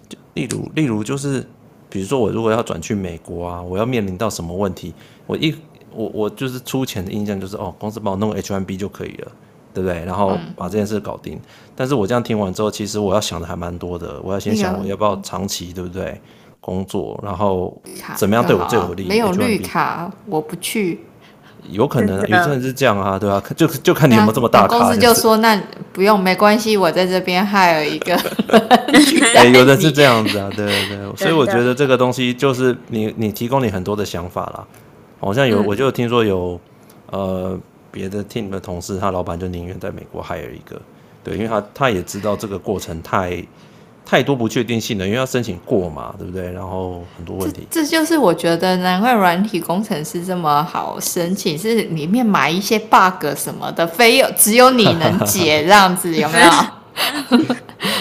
[0.09, 1.47] 就例如，例如就是。
[1.89, 4.93] 比如说，我如果要转去美国啊，我要面临到什么问题？
[5.25, 5.55] 我一
[5.91, 9.31] 我我就是出钱的印象就是哦，公司帮我弄 H1B 就可以了，
[9.73, 10.05] 对不对？
[10.05, 11.35] 然后把这件事搞定。
[11.35, 11.41] 嗯、
[11.75, 14.21] 但是我这样听完之后，其实我要想的还蛮多的。
[14.23, 16.19] 我要先想我要不要长期，对不对？
[16.61, 17.81] 工作，然后
[18.15, 19.07] 怎么样对我最有利？
[19.07, 20.99] 没有绿卡，我不去。
[21.69, 23.43] 有可能，有真的是这样啊，对吧？
[23.55, 24.79] 就就看你有没有这么大咖。
[24.79, 25.61] 公司就说那
[25.93, 28.15] 不用，没关系，我在这边还有一个。
[29.35, 34.65] 哎，有的是这样子啊，对对对，所以我觉得这个东西就是你你提供你很多的想法啦。
[35.19, 36.59] 好像有，我就听说有
[37.11, 37.59] 呃
[37.91, 40.81] 别的 team 的同事，他老板就宁愿在美国还有一个，
[41.23, 43.43] 对，因为他他也知道这个过程太。
[44.09, 46.51] 太多不确定性了，因为要申请过嘛，对不对？
[46.51, 47.67] 然后很多问题。
[47.69, 56.49] 这，这就是我觉得难怪软体工程师这么好申请，是里面埋一些 bug 什么的，非有只有你能解这样子，有没有？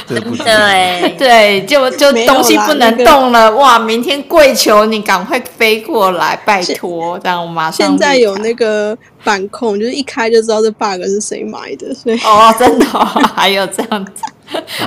[0.08, 1.14] 对不对？
[1.18, 3.78] 对，就就东西不能动了，那个、哇！
[3.78, 7.86] 明天跪求你赶快飞过来，拜托，这样我马上。
[7.86, 13.04] 现在有那个板控，就是一开就知道这 bug 是谁埋的，所以哦，真的、哦、
[13.36, 14.12] 还有这样子。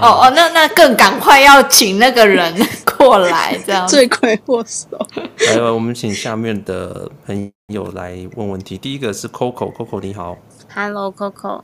[0.01, 2.53] 哦哦，那那更赶快要请那个人
[2.97, 4.87] 过来，这样罪魁祸首。
[5.47, 8.77] 来，我们请下面的朋友来问问题。
[8.77, 10.37] 第一个是 Coco，Coco 你好
[10.73, 11.61] ，Hello，Coco。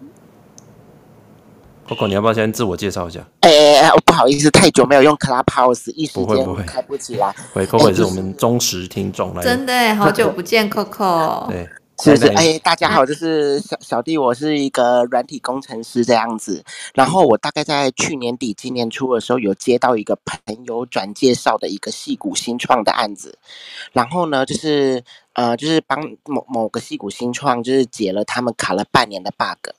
[1.88, 3.22] Coco，你要不要先自我介绍一下？
[3.42, 7.34] 哎哎哎，不好意思，太久没有用 Clubhouse，一时间开不起来。
[7.54, 11.50] 喂，Coco 也是我们忠实听众，来真的好久不见，Coco。
[11.50, 11.68] 对。
[12.00, 12.28] 是不是？
[12.34, 16.64] 哎，大家好，就是小小弟，我是一个软体工程师这样子。
[16.94, 23.40] 然后我大概在去年底、今年初的时候，有接到一个朋友转介绍的一个戏谷新创的案子。
[23.94, 29.72] 然后呢，就是呃，就是帮某某个戏谷新创，就是解了他们卡了半年的 bug。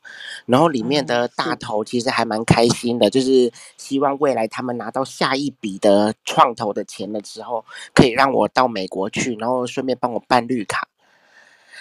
[0.47, 10.89] 然后里面的大头其实还蛮开心的，就是希望未来他们拿到下一笔的创投的钱了之后，可以让我到美国去，然后顺便帮我办绿卡。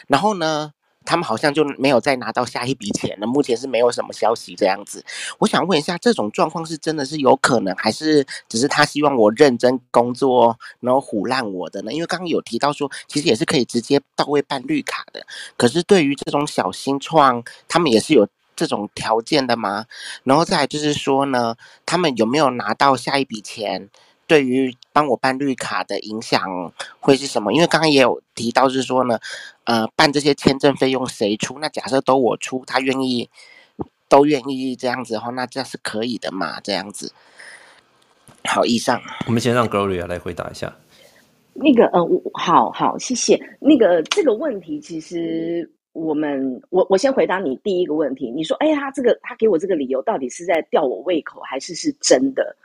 [0.07, 0.71] 然后呢，
[1.05, 5.03] 他们好像就没有再拿到下一笔钱了，目前是没有什么消息这样子。
[5.39, 11.93] 我想问一下，这种状况是真的是有可能，还是只是他希望我认真工作，然后唬烂我的呢？
[11.93, 15.25] 因为刚刚有提到说，其实也是可以直接到位办绿卡的。
[15.55, 19.85] 可是对于这种小新创，他们也是有这种条件的吗？
[20.23, 23.89] 然后再就是说呢，他们有没有拿到下一笔钱？
[24.27, 27.53] 对于帮我办绿卡的影响会是什么？
[27.53, 29.17] 因为刚刚也有提到，是说呢，
[29.63, 31.57] 呃，办这些签证费用谁出？
[31.59, 33.29] 那假设都我出，他愿意，
[34.09, 36.59] 都愿意这样子的话，那这是可以的嘛？
[36.59, 37.11] 这样子。
[38.43, 40.75] 好，以上我们先让 Gloria 来回答一下。
[41.53, 41.99] 那个，呃，
[42.33, 43.41] 好好，谢谢。
[43.59, 48.29] 那个这个问题，其实我们，我我先回答你第一个问题。
[48.29, 52.55] 你说，哎，他这个他给我这个理由，到底是在吊我胃口，还是是真的？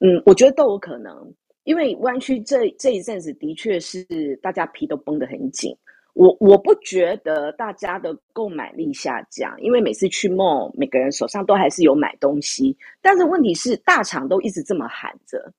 [0.00, 1.32] 嗯，我觉得都有可能，
[1.64, 4.04] 因为湾区这这一阵子的确是
[4.42, 5.74] 大家皮都绷得很紧。
[6.12, 12.76] 我我不觉得大家的购买力下降，因为每次去 mall，每个人手上都还是有买东西。
[13.02, 15.52] 但是问题是，大厂都一直这么喊着，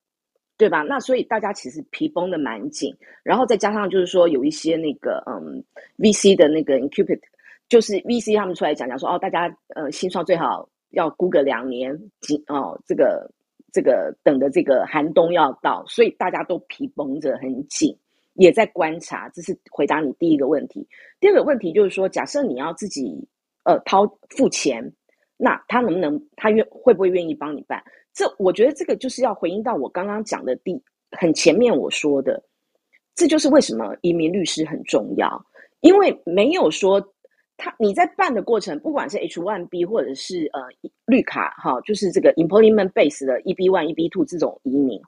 [0.57, 0.81] 对吧？
[0.81, 5.63] 那所以大家其实皮绷得蛮紧，然后再加上就是说有一些那个嗯
[5.97, 7.21] VC 的那个 incubate，
[7.69, 13.31] 就是 VC 他们出来讲讲说哦，大家呃新创最好要估个两年几哦这个。
[13.71, 17.95] 这个等的这个寒冬要到，所以大家都皮绷着很紧，
[18.33, 19.29] 也在观察。
[19.29, 20.87] 这是回答你第一个问题。
[21.19, 23.27] 第二个问题就是说，假设你要自己
[23.63, 24.93] 呃掏付钱，
[25.35, 27.83] 那他能不能他愿会不会愿意帮你办？
[28.13, 32.43] 这我觉得这个就是要回应到我刚刚讲的第很前面我说的，
[33.15, 35.45] 这就是为什么移民律师很重要，
[35.81, 37.13] 因为没有说。
[37.57, 40.61] 他你在办的过程，不管是 H one B 或者是呃
[41.07, 45.01] 绿卡哈，就是这个 employment base 的 EB one、EB two 这种移民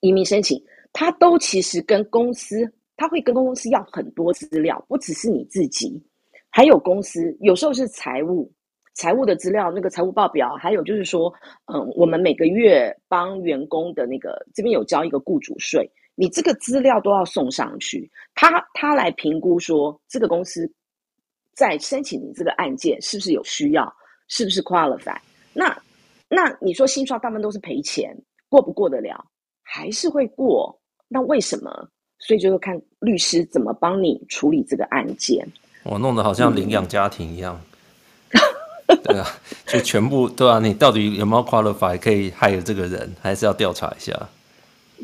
[0.00, 0.58] 移民申请，
[0.90, 6.02] 他都其实跟公司，他会跟公司要很多资料，不只是你自己，
[6.48, 8.50] 还有公司，有时候是财务
[8.94, 11.30] 财务的资料，那个财务报表，还有就是说，
[11.66, 20.72] 嗯，我们每个月帮员工的那个这边有交一个雇主税，你这个资料都要送上去，他他来评估说这个公司。
[21.54, 23.92] 在申请你这个案件是不是有需要，
[24.28, 25.16] 是不是 qualify？
[25.52, 25.76] 那
[26.28, 28.16] 那你说新创大部分都是赔钱，
[28.48, 29.24] 过不过得了？
[29.62, 30.76] 还是会过？
[31.08, 31.88] 那为什么？
[32.18, 35.46] 所以就是看律师怎么帮你处理这个案件。
[35.82, 37.60] 我弄得好像领养家庭一样，
[38.86, 39.26] 嗯、 对啊，
[39.66, 44.28] 就全部对啊，你到底有没有 qualify 可以 hire 这个人，还是要调查一下？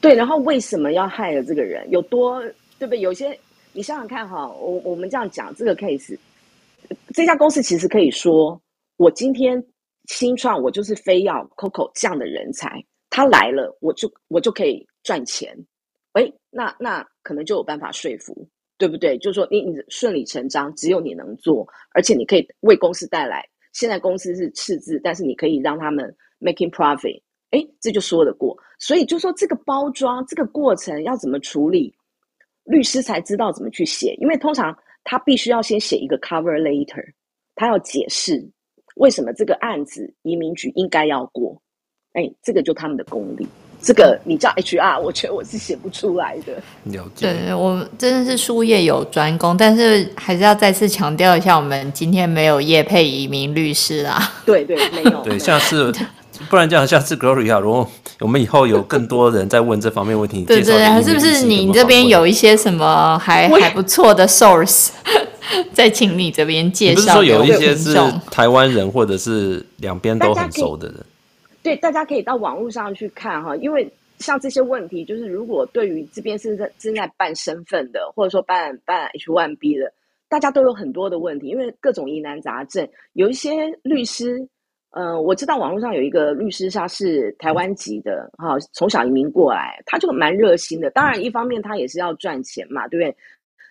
[0.00, 1.88] 对，然后为什么要 hire 这个人？
[1.90, 2.40] 有多
[2.78, 3.00] 对不对？
[3.00, 3.38] 有些
[3.72, 6.16] 你想想看哈，我我们这样讲这个 case。
[7.14, 8.60] 这家公司其实可以说，
[8.96, 9.62] 我今天
[10.06, 15.56] 新创，我就是非要 Coco 这样的人才，他来了，我就我就可以赚钱。
[16.14, 19.16] 诶，那那可能就有办法说服，对不对？
[19.18, 23.48] 就是说你你顺理成章，只有你能做，而且你可以为公司带来。
[23.72, 28.56] 现在公司是赤字，但是你可以让他们 making profit，诶，这就说得过。
[28.80, 31.94] 所以就说这个包装这个过程要怎么处理，
[32.64, 34.76] 律师才知道怎么去写，因为通常。
[35.04, 37.04] 他必须要先写一个 cover letter，
[37.54, 38.46] 他要解释
[38.96, 41.60] 为什么这个案子移民局应该要过。
[42.12, 43.46] 哎，这个就他们的功力。
[43.82, 46.62] 这个你叫 HR，我觉得我是写不出来的。
[46.84, 47.32] 了解。
[47.32, 54.20] 对，我真的是术业有专攻，但是还是要再次强调一下，我们今天没有业配移民律师啊。
[54.44, 55.22] 对对，没有。
[55.22, 55.90] 对，下次
[56.48, 57.88] 不然这样，下次 Gloria，如果
[58.20, 64.90] 我们以后有更多人在问这方面问题，对对，是不是你这边有一些什么还还不错的 source？
[65.72, 66.94] 再请你这边介绍。
[66.94, 67.94] 不是说有一些是
[68.30, 70.96] 台湾人，或者是两边都很熟的人？
[71.62, 79.92] 对，大家可以到网络上去看哈，因为像这些问题，就是如果对于这边是在正在办身份的，或者说办办 H1B 的，
[80.28, 83.50] 大家都有很多的问题，因为各种疑难杂症，有一些
[83.82, 84.48] 律师。
[84.92, 90.90] 嗯、我知道网络上有一个律师，他是台湾籍的，哈，从小移民过来，他就蛮热心的。
[90.90, 93.16] 当然，一方面他也是要赚钱嘛，对不对？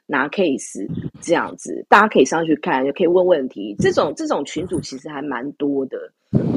[0.05, 0.87] 拿 case
[1.19, 3.75] 这样子，大家可以上去看，也可以问问题。
[3.79, 5.97] 这种这种群组其实还蛮多的。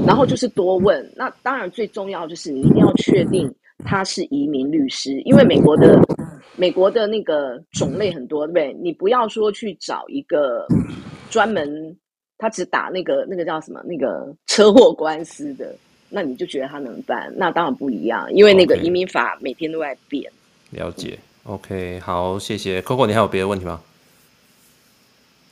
[0.06, 1.06] 然后就是多问。
[1.16, 3.52] 那当然最重要就是你一定要确定
[3.84, 6.00] 他是移民律师，因为美国的
[6.56, 8.80] 美国的那个种类很多，对不对？
[8.80, 10.66] 你不要说去找一个
[11.28, 11.96] 专门。
[12.42, 15.72] 他只打那个那个叫什么那个车祸官司的，
[16.08, 17.32] 那你就觉得他能办？
[17.36, 20.28] 那当然不一样，因为那个移民法每天都在变。
[20.72, 20.78] Okay.
[20.80, 23.80] 了解，OK，好，谢谢 Coco，你还有别的问题吗？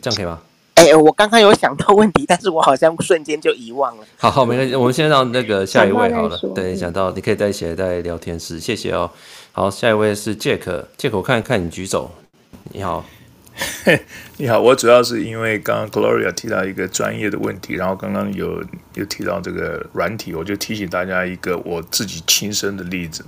[0.02, 0.42] 这样可以吗？
[0.74, 4.04] 哎、欸，我刚刚有想到问题，但是我好像瞬间就遗忘了。
[4.16, 6.36] 好好，没关系，我们先让那个下一位好了。
[6.56, 9.08] 对，想到你可以再写在聊天室，谢谢哦。
[9.52, 12.10] 好，下一位是 Jack，Jack，我看看你举手，
[12.72, 13.04] 你好。
[14.38, 18.62] 你好，我主要是因为刚刚 Gloria 提到一个专业的问题，然后刚刚有
[18.94, 23.24] 有提到这个软体，我就提醒大家一个我自己亲身的例子，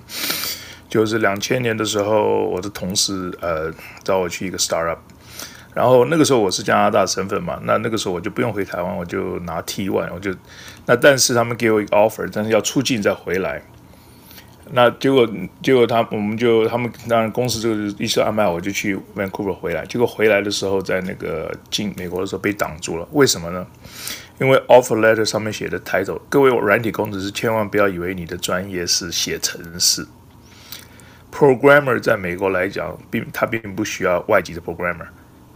[0.89, 3.71] 就是两千年的时候，我的同事呃
[4.03, 4.99] 找我去一个 startup，
[5.75, 10.35] 然后那个时候我是加拿大身份嘛，那那个时候我就不用回台湾，我就拿 T one，我就
[10.87, 13.63] 那但是他们给我一个 offer，但是要出境再回来。
[14.75, 15.29] 那结果，
[15.63, 19.85] 结果他我们就他们当然公司这个一次安排，我就去 Vancouver 回来。
[19.85, 23.07] 结果回来的时候，在那个进美国的时候被挡住了。
[23.13, 23.67] 为什么呢？
[24.41, 30.07] 因为 offer letter 上面写的 title，各位软体工程师千万不要以为你的专业是写程式。
[31.31, 35.07] Programmer 在美国来讲，并他并不需要外籍的 programmer。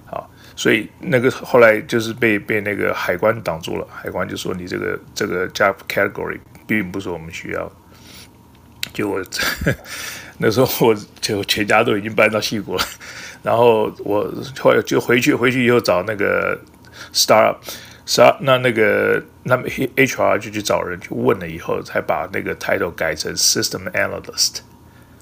[0.05, 3.87] 好，所以那个后来就是被被那个海关挡住了。
[3.91, 7.73] 海关就说你这个这个 job category 并不是我们需要。
[8.97, 9.23] 就我
[10.39, 12.85] 那时候，我就全家都已经搬到矽谷了，
[13.43, 16.59] 然后我后来就回去，回去以后找那个
[17.13, 24.61] startup，so 那那个那么 HR 就去找人去问了以后，才把那个 title 改成 system analyst。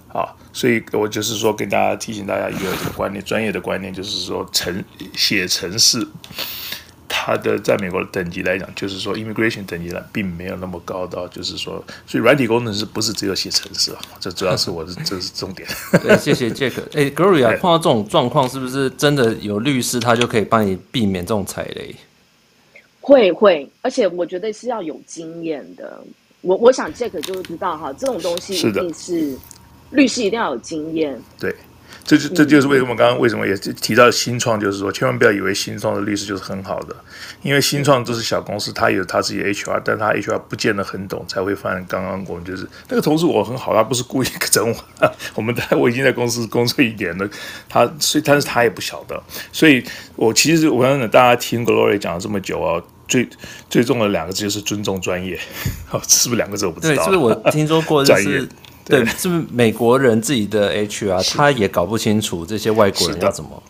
[0.07, 6.07] 好，所以我就是说，跟大家提醒大家一个观念，专业的观念就是说，程写程式。
[7.17, 15.67] 它的在美国的等级来讲，就是说 immigration 等级呢，并没有那么高到，就是说，所以软体工程师不是只有写程式啊，这主要是我的 这是重点。
[16.03, 16.73] 对，谢谢 Jack。
[16.93, 21.95] 哎，Gloria 碰到这种状况，是不是真的有律师他就可以帮你避免这种踩雷？
[23.01, 25.99] 会会，而且我觉得是要有经验的。
[26.41, 29.39] 我我想 Jack 就知道哈，这种东西一定是，是
[29.93, 31.19] 律师一定要有经验。
[31.39, 31.55] 对。
[32.05, 36.95] 这就这就是为什么刚刚为什么也提到新创，就是说千万不要以为新创的律师就是很好的，
[37.43, 47.27] 因为新创都是小公司，他有他自己的 HR，但他 HR 不见得很懂，才会犯刚刚我们就是那个同事我很好，他不是故意整我，我们在我已经在公司工作一年了，
[47.71, 49.83] 他所以但是他也不晓得，所以
[50.17, 53.27] 我其实我想大家听 Gloria 讲了这么久啊，最
[53.71, 55.41] 最重要的两个字就是尊重专业，
[56.07, 56.95] 是不是两个字我不知道？
[56.97, 58.47] 对，是不是我听说过 就是。
[58.85, 63.63] 对，是不是美国人自己的 HR 他也搞不清楚这些外国人要怎么？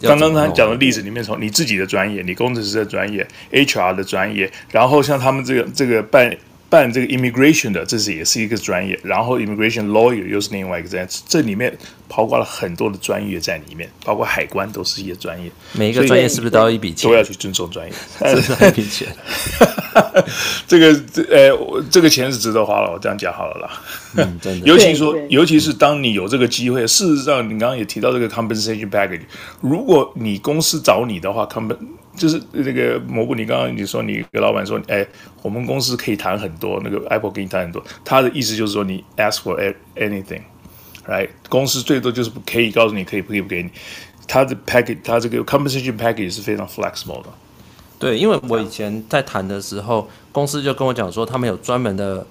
[0.00, 6.36] 刚刚他讲的例子里面，从你自己的专业，你工程师的专业，HR 的专业，然后像他们这个这个办。
[6.68, 15.50] 办这个 immigration 的，这是也是一个专业，然后 immigration lawyer 又是另外一个专业，这里面包括了很多的专业在里面，包括海关都是一些专业。
[15.72, 17.10] 每一个专业是不是都要一笔钱？
[17.10, 17.92] 都要去尊重专业，
[18.40, 19.08] 是一笔钱。
[20.66, 23.70] 这个这呃，这个钱是值得花了，我这样讲好了啦。
[24.16, 24.66] 嗯，真的。
[24.66, 29.22] 尤其说，尤其是当你有这个机会，事实上，你刚刚也提到这个 compensation package，
[29.60, 31.76] 如果你公司找你的话，comp
[32.18, 35.06] 就是那个蘑菇，你刚刚你说你跟老板说，哎，
[35.40, 41.28] 我们公司可以谈很多，那个 Apple 给你谈很多，他的意思就是说你 ask for anything，right？
[41.48, 43.70] 公司最多就是不可以告诉你可以不可以不给你，
[44.26, 47.28] 他的 package，他这个 compensation package 是非常 flexible 的。
[47.98, 52.26] 对，因为我以前在谈的时候，公司就跟我讲说，他们有专门的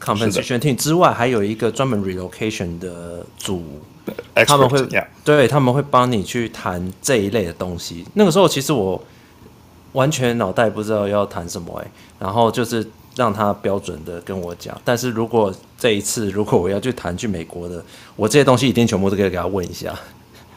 [0.00, 3.62] compensation team 之外，还有一个专门 relocation 的组。
[4.46, 4.84] 他们会
[5.22, 8.04] 对，他们会帮你去谈这一类的东西。
[8.14, 9.00] 那个时候其实我
[9.92, 12.86] 完全脑袋不知道要谈什么哎，然后就是
[13.16, 14.80] 让他标准的跟我讲。
[14.84, 17.84] 但是如果这一次如果我要去谈去美国的，
[18.16, 19.94] 我这些东西一定全部都可以给他问一下。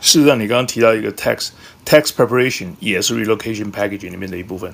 [0.01, 1.49] 事实上，你刚刚提到一个 tax
[1.85, 4.73] tax preparation 也是 relocation package 里面的一部分。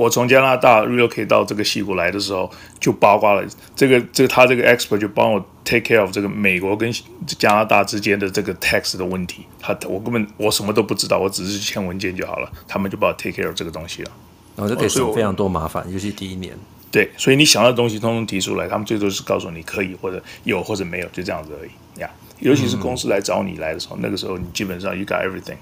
[0.00, 3.46] 我从加拿大 relocate 到这个西谷来的时候，就包括了
[3.76, 6.90] 这个这个他这个 expert 就帮我 take care of 这个美国跟
[7.26, 9.44] 加拿大之间的这个 tax 的问题。
[9.60, 14.10] 他我根本我什么都不知道，我只是签文件就好了，他们就帮我 take care of 这个东西了。
[14.56, 16.54] 然后就可以省非常多麻烦，尤其第一年。
[16.90, 22.10] 对，所以你想要的东西通通提出来，他们最多是告诉你可以或者有或者没有，就这样子而已呀。
[22.40, 25.58] Yeah, 尤其是公司来找你来的时候，嗯、那个时候你基本上 you got everything，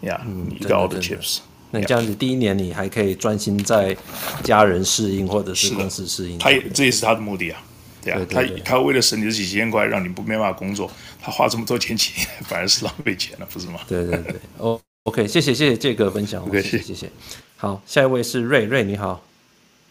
[0.00, 1.38] 呀、yeah, 嗯，你 got all the chips。
[1.74, 3.96] 那这样子，第一年你还可以专心在
[4.44, 6.38] 家人适应，或者是公司适应。
[6.38, 7.60] 他也这也是他的目的啊，
[8.00, 10.88] 对啊，对对对，他他为了省你这几千块，让你不没办法工作，
[11.20, 13.80] 他花这么多钱请你， 反而是浪费钱了，不是吗？
[13.88, 17.10] 对对对，哦，OK，谢谢谢谢这个分享，OK，谢谢谢谢。
[17.56, 19.24] 好，下一位是瑞瑞，你好，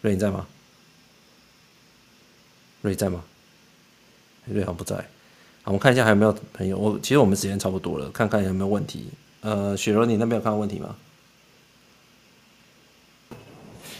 [0.00, 0.46] 瑞你在吗？
[2.80, 3.22] 瑞在吗？
[4.46, 4.96] 瑞好像不在。
[4.96, 5.04] 好，
[5.66, 6.78] 我们看一下还有没有朋友。
[6.78, 9.08] 我其实我们时间差不多了，看看有没有问题。
[9.40, 10.94] 呃，雪柔，你那边有看到问题吗？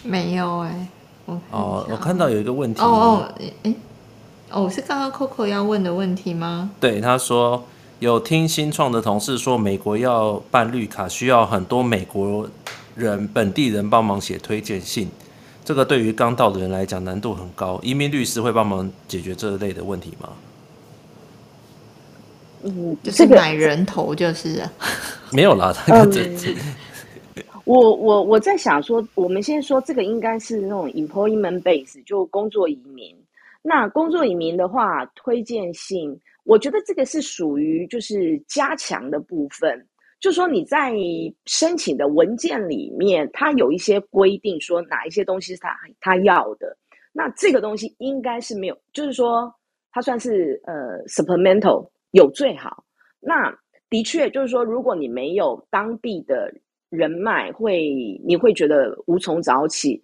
[0.05, 0.89] 没有哎、欸，
[1.25, 2.81] 我哦，我看到有一个问题。
[2.81, 3.29] 哦哦，
[3.63, 3.75] 哎，
[4.51, 6.71] 哦，是刚刚 Coco 要问的问题吗？
[6.79, 7.65] 对，他说
[7.99, 12.49] 有听新创的同事说，美国要办绿卡需要很多美国
[12.95, 15.09] 人本地人帮忙写推荐信，
[15.65, 20.29] 这个对于刚到的人来讲难度很高，移民律师会帮忙解决这类的问题吗？
[22.67, 24.67] 嗯，就是买人头就是，
[25.31, 26.11] 没有啦，嗯，
[27.65, 33.17] 我我我在想说，我们先说这个应该是那种 employment base，就工作移民。
[33.63, 39.87] 那工作移民的话，推荐信，我觉得这个是属于就是加强的部分，
[40.21, 40.93] 就说你在
[41.47, 46.77] 申请的文件里面，它有一些规定，说哪一些东西是他他要的。
[47.13, 49.51] 那这个东西应该是没有，就是说
[49.91, 52.85] 它算是呃 supplemental 有最好。
[53.21, 53.51] 那
[53.89, 56.53] 的确就是说，如果你没有当地的
[56.95, 57.91] 人脉，会
[58.25, 60.03] 你会觉得无从找起，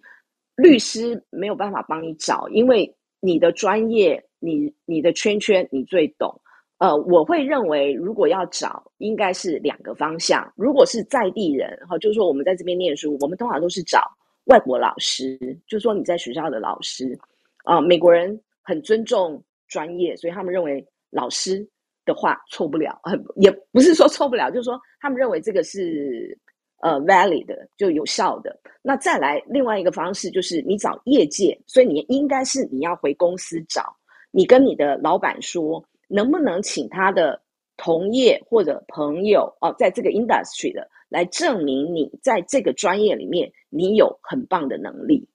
[0.55, 6.33] 律师没有办法帮你找，因为你的专业，你你的圈圈你最懂。
[6.79, 10.51] 呃，我会认为如果要找，应该是两个方向。
[10.55, 14.01] 如果是在地人哈，就是说我们在这边念书，我们通常都是找。
[14.45, 15.37] 外国老师，
[15.67, 17.17] 就是说你在学校的老师，
[17.63, 21.63] 啊、呃，美国人很尊重专业，所以他们认为老师
[22.03, 26.35] 的话错不了，很也不是说错不了，就是说他们认为这个是
[26.81, 28.59] 呃 valid 的，就有效的。
[28.81, 33.95] 那再来另外一个方式就是你找业界，所以你应该是你要回公司找，
[34.31, 37.41] 你跟你的老板说，能不能请他的
[37.77, 40.87] 同业或者朋友哦、在这个 industry 的。
[41.11, 45.27] 来证明你在这个专业里面你有很棒的能力。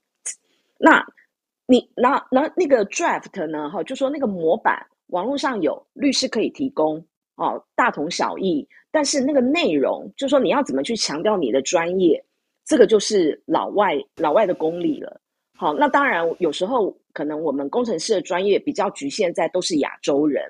[0.78, 1.06] 那
[1.66, 3.68] 你那那那个 draft 呢？
[3.68, 7.04] 哈，就说那个模板，网络上有律师可以提供
[7.36, 8.66] 哦，大同小异。
[8.90, 12.22] 但是那个内容，就说你要怎么去强调你的专业，
[12.64, 15.20] 这个就是老外老外的功力了。
[15.54, 20.44] 好，那当然有时候可能我们工程师的专业比较局限在都是亚洲人。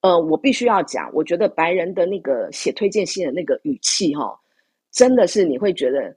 [0.00, 4.34] 呃，我必须要讲，我觉得白人的那个写推荐信的那个语气，哈。
[4.92, 6.12] 真的是你会觉得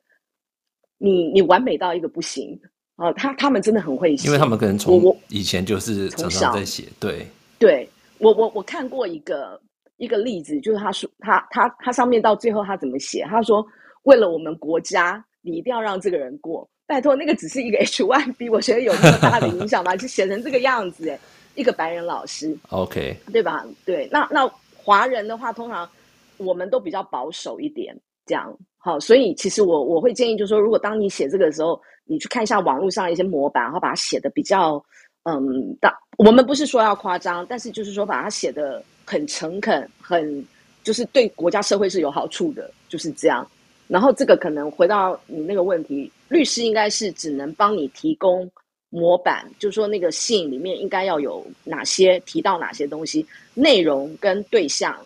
[0.97, 2.59] 你你完美到一个不行
[2.95, 3.14] 啊！
[3.14, 6.86] 他他们真的很会写，因为他们可能从以前就是常常在写。
[6.99, 7.28] 对，
[7.59, 7.88] 对
[8.18, 9.61] 我我我看过一个
[10.04, 13.24] 一个例子，就是他说他他他上面到最后他怎么写？
[13.30, 13.66] 他说
[14.04, 16.68] 为了我们国家，你一定要让这个人过。
[16.86, 19.95] 拜托，那个只是一个 H1B，我觉得有那么大的影响吗？
[19.95, 21.18] 就写成这个样子，哎，
[21.56, 23.66] 一个白人老师，OK，对吧？
[23.86, 24.45] 对，那那
[24.76, 25.89] 华人的话，通常
[26.38, 27.95] 我们都比较保守一点。
[28.26, 34.82] 这样好，所以其实我我会建议，就是说，如果当你写这个的时候，你去看一下网络上一些模板，然后把它写的比较，
[35.24, 35.93] 嗯，大。
[36.18, 40.45] 我们不是说要夸张，但是就是说把它写的很诚恳，很
[40.84, 43.45] 就是对国家社会是有好处的，就是这样。
[43.88, 48.49] 然后这个可能回到你那个问题，律师应该是只能帮你提供
[48.89, 54.97] 模板，就是说那个信里面应该要有哪些提到哪些东西，内容跟对象，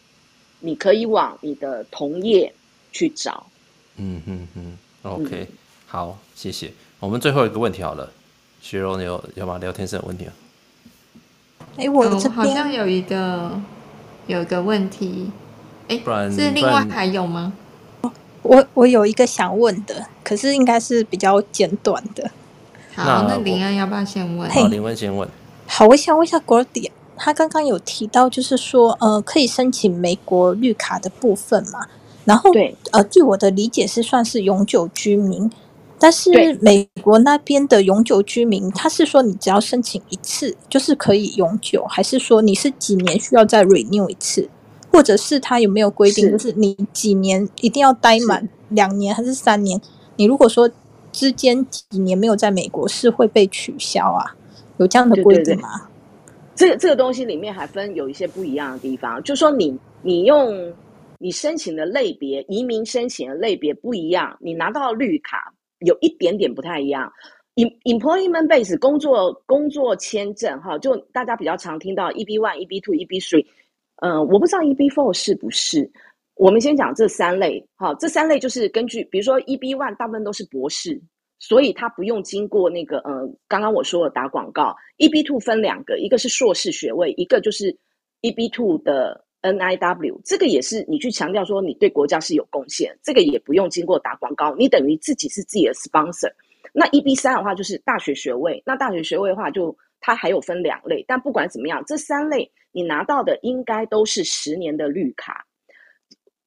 [0.60, 2.54] 你可以往你的同业。
[2.94, 3.46] 去找，
[3.98, 5.48] 嗯嗯嗯，OK，嗯
[5.86, 6.72] 好，谢谢。
[7.00, 8.12] 我们最后一个问题好了，
[8.60, 9.60] 徐柔，你有有吗？
[9.60, 10.34] 聊天室有问题啊？
[11.76, 13.52] 哎、欸，我这边好像有一个
[14.28, 15.32] 有一个问题，
[15.88, 17.54] 哎、欸，不然是另外还有吗？
[18.44, 22.30] 我我有一个想问的，可是应该是比较简短的。
[22.96, 24.50] 好，那林安要不要先问？
[24.50, 25.28] 好，林安先问。
[25.66, 31.88] 好，我想问一下 Gordy，他刚刚有提到，就是说，呃，可以申请美国绿卡的部分嘛？
[32.24, 35.50] 然后，对，呃，据我的理解是算是永久居民，
[36.00, 44.50] 但是美国那边的永久居民，他是说你只要申请一次就是可以永久，还是说你是几年需要再 renew 一次，
[44.92, 49.82] 或者是他有没有规定，就是你几年一定要待满两年还是三年？
[50.16, 50.70] 你如果说
[51.12, 54.36] 之间几年没有在美国，是会被取消啊？
[54.78, 55.90] 有这样的规定吗？
[56.56, 60.74] 这个这个东西里面还分有一些不一样的地方，就是说你你用。
[61.20, 67.12] 你申请的类别，移民申请的类别不一样，你拿到绿卡有一点点不太一样。
[67.56, 73.46] Employment base 工作工作签证哈，就大家比较常听到 EB one、EB two、EB three，
[73.96, 75.90] 嗯，我不知道 EB four 是不是。
[76.36, 81.02] 我们先讲这三类，哈，这三类就是根据，比如说 EB one 大部分都是博士，
[81.40, 84.76] 所以他不用经过那个，呃，刚刚我说的打广告。
[85.00, 87.76] EB two 分两个，一个是硕士学位，一个就是
[88.22, 89.26] EB two 的。
[89.42, 96.32] NIW 这个也是你去强调说你对国家是有贡献，这个也不用经过打广告，你等于自己是自己的 sponsor。
[96.74, 105.46] 那 EB 三的话就是大学学位，那大学学位的话就它还有分两类，但不管怎么样，这三类你拿到的应该都是十年的绿卡。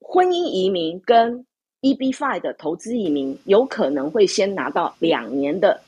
[0.01, 1.47] 婚姻移民跟
[1.83, 5.81] EB five 的投资移民有可能会先拿到两年的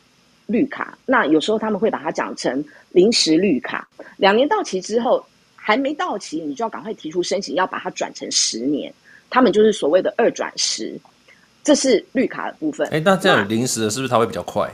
[0.47, 5.23] 绿卡，那有时候他们会把它讲成临时绿卡，两年到期之后。
[5.63, 8.93] 还没到期，你就要赶快提出申请，要把它转成十年。
[9.31, 10.99] 他们就是所谓的二转十，
[11.63, 12.87] 这是绿卡的部分。
[12.89, 14.71] 哎，那这样临时的，是不是它会比较快？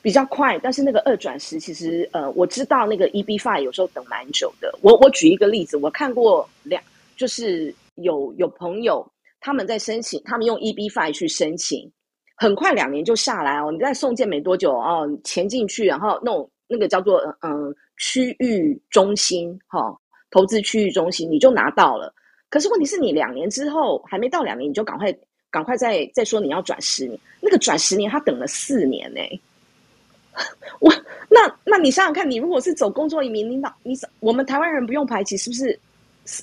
[0.00, 4.76] 比较快，但是那个二转十，其实呃，我知道那个 EB five 有时候等蛮久的。
[4.80, 6.82] 我我举一个例子，我看过两，
[7.16, 9.06] 就是有有朋友
[9.40, 11.88] 他们在申请，他们用 EB Five 去申请，
[12.36, 13.70] 很快两年就下来哦。
[13.70, 17.72] 你在送件没多久哦，钱进去，然后那种那个叫做嗯
[18.02, 19.96] 区域中心哈、
[20.28, 22.12] 投资区域中心你就拿到了。
[22.50, 25.16] 可是问题是你两年之后还没到两年，你就赶快
[25.52, 29.20] 赶快再再说你要转十年，那个转十年他等了四年呢。
[30.80, 30.92] 我
[31.30, 35.78] 那那你想想看，你如果是走工作移民，你哪你我们台湾人不用排期，是不是？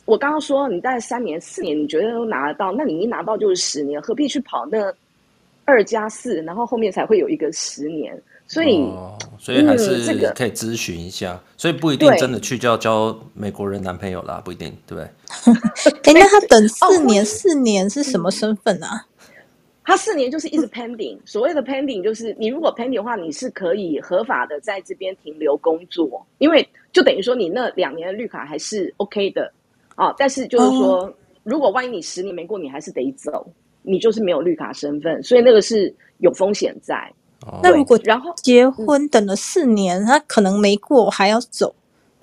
[0.05, 2.71] 我刚刚说你大概三年四年，你觉得都拿得到？
[2.71, 4.93] 那你一拿到就是十年，何必去跑那
[5.65, 8.19] 二加四，然后后面才会有一个十年？
[8.49, 9.93] 所以，哦、所以还是
[10.35, 15.53] 可以咨询一下、所以不一定真的去就要交美国人男朋友啦，不一定，对不对？
[16.03, 19.05] 哎、欸，那他等 四年，四、哦、年是什么身份啊？
[19.85, 29.51] 他四年就是一直 pending， 所谓的 pending 就是你如果 pending 的话，你是可以合法的在这边停留工作，因为就等于说你那两年的绿卡还是 OK 的。
[29.95, 33.45] 啊，但是就是说，哦，如果万一你十年没过，你还是得走，
[33.81, 37.11] 你就是没有绿卡身份，所以那个是有风险在。
[37.45, 41.73] 哦，那如果然后结婚等了四年，他可能没过还要走，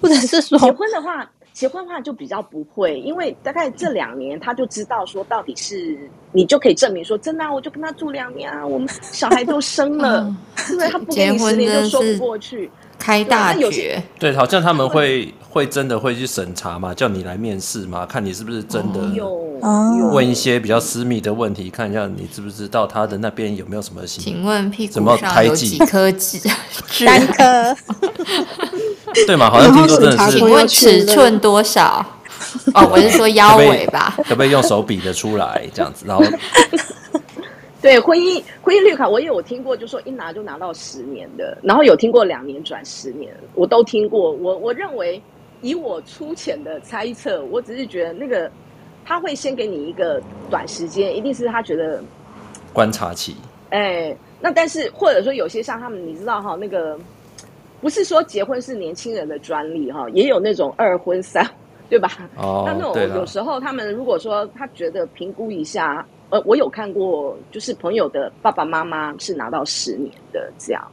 [0.00, 5.98] 或者是说结婚的话，结婚的话就比较不会，因为大概这两年他就知道说到底是
[6.32, 10.34] 你就可以证明说真的，啊，我就跟他住两年啊，我们小孩都生了，
[10.70, 12.70] 因、嗯、为他不给你十年就说不过去。
[13.06, 18.98] 开大绝，对，好像他们会会真的会去审查嘛，叫你来面试嘛，看你是不是真的，
[20.10, 24.04] 问一些比较私密的问题，看一下你知不知道他的那边有没有什么？
[24.04, 26.40] 请问屁股上有几颗痣？
[26.90, 27.76] 三颗，
[29.24, 29.48] 对嘛？
[29.48, 30.38] 好像听说真的是。
[30.38, 32.04] 请问尺寸多少？
[32.74, 34.12] 哦，我是说腰围吧？
[34.28, 35.64] 可不可以用手比得出来？
[35.72, 36.24] 这样子，然后。
[37.82, 44.32] 对婚姻婚姻绿卡，我也有听过，就说一拿就拿到十年的，然后有听过两年转十年，我都听过。
[44.32, 45.20] 我我认为，
[45.60, 48.50] 以我粗浅的猜测，我只是觉得那个
[49.04, 50.20] 他会先给你一个
[50.50, 52.02] 短时间，一定是他觉得
[52.72, 53.36] 观察期。
[53.70, 56.98] 哎，那但是或者说有些像他们，你知道哈，那个
[57.82, 61.46] 不是说结婚是年轻人的专利哈，也有那种二婚三，
[61.90, 62.08] 对吧？
[62.36, 66.04] 哦，那那种有时候他们如果说他觉得评估一下。
[66.30, 70.90] 呃，我有看过，就是朋友的爸爸妈妈是拿到十年的这样，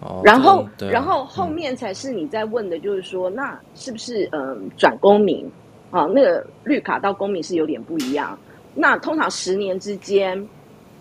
[0.00, 5.50] 哦、然后，然后后面才是你在问的，就是说，嗯、那是不是嗯转公民
[5.90, 6.04] 啊？
[6.04, 8.38] 那个绿卡到公民是有点不一样。
[8.74, 10.36] 那通常十年之间，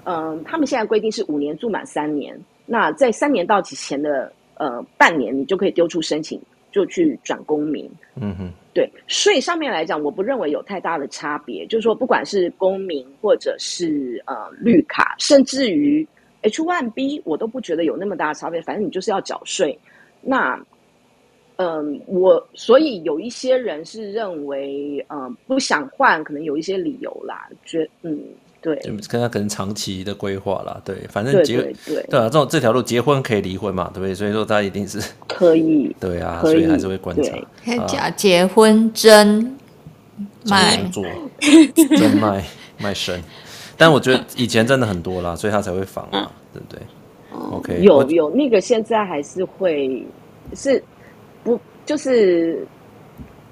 [0.06, 6.40] 嗯，他们现在规定是五年住满三年，那在三年到期前的呃半年，你就可以丢出申请，
[6.74, 7.90] 就去转公民。
[8.16, 8.52] 嗯哼。
[8.74, 11.64] 对税上面来讲，我不认为有太大的差别。
[11.68, 16.06] 就是说，不管是公民或者是呃绿卡，甚至于
[16.42, 18.60] H one B，我都不觉得有那么大的差别。
[18.64, 19.78] 反正你就是要缴税。
[20.22, 20.56] 那，
[21.58, 28.20] 嗯、呃，我所以有一些人是认为，嗯、呃，不想换，可能有一些理由啦，觉嗯。
[28.64, 28.76] 对，
[29.10, 34.16] 跟他可能长期的规划啦，对，反正结对对，对，对啊，这种这条路结婚可以离婚嘛，对不对？
[34.16, 37.38] 所以说他一定是可以， 对啊，所以还是会观察。
[37.86, 39.54] 假结婚真
[40.46, 41.04] 卖做
[41.98, 42.42] 真卖
[42.78, 43.22] 卖身，
[43.76, 46.80] 但我觉得以前真的很多啦，所以他才会仿嘛，对不对
[47.52, 50.02] ？OK，有有那个现在还是会
[50.56, 50.82] 是
[51.44, 52.66] 不就是。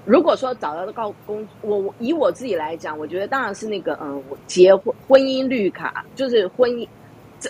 [0.06, 6.88] 如果说找到的高工，我以我自己来讲，我觉得当然是那个嗯，结婚婚姻绿卡，就是婚姻，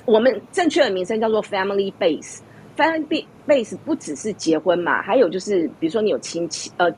[0.06, 2.40] 我们正确的名称叫做 family base。
[2.78, 6.90] family base 不只是结婚嘛，还有就是比如说你有亲戚呃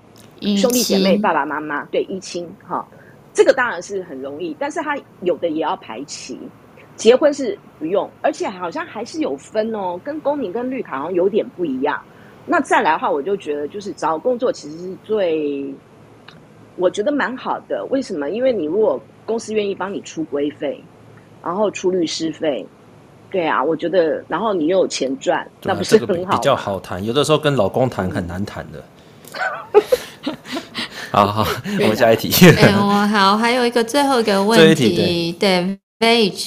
[0.58, 2.88] 兄弟姐妹、爸爸妈妈，对，一亲哈，
[3.34, 6.40] 这个当然是很容易，但是他有的也要排期。
[6.96, 12.00] 结婚是不用，而且好像还是有分哦，跟公民跟绿卡好像有点不一样。
[12.46, 15.74] 那再来的话，我就觉得就是找工作其实是最，
[16.76, 17.86] 我觉得蛮好的。
[17.90, 18.30] 为什么？
[18.30, 20.84] 因为你如果公司愿意帮你出规费，
[21.42, 22.66] 然后出律师费，
[23.32, 26.14] 对啊，我觉得，然后你又有钱赚，啊、那不是很好？
[26.14, 27.04] 这个、比较好谈。
[27.04, 28.84] 有的时候跟老公谈很难谈的。
[31.12, 31.46] 好好，
[31.82, 32.30] 我们下一题。
[32.58, 35.80] 哎、欸，我好，还有一个最后一个问题， 对。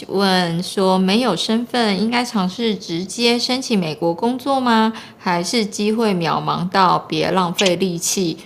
[0.09, 4.93] 问说：“没有身份，应该尝试直接申请美国工作吗？
[5.19, 8.39] 还是机会渺茫到别浪费力气？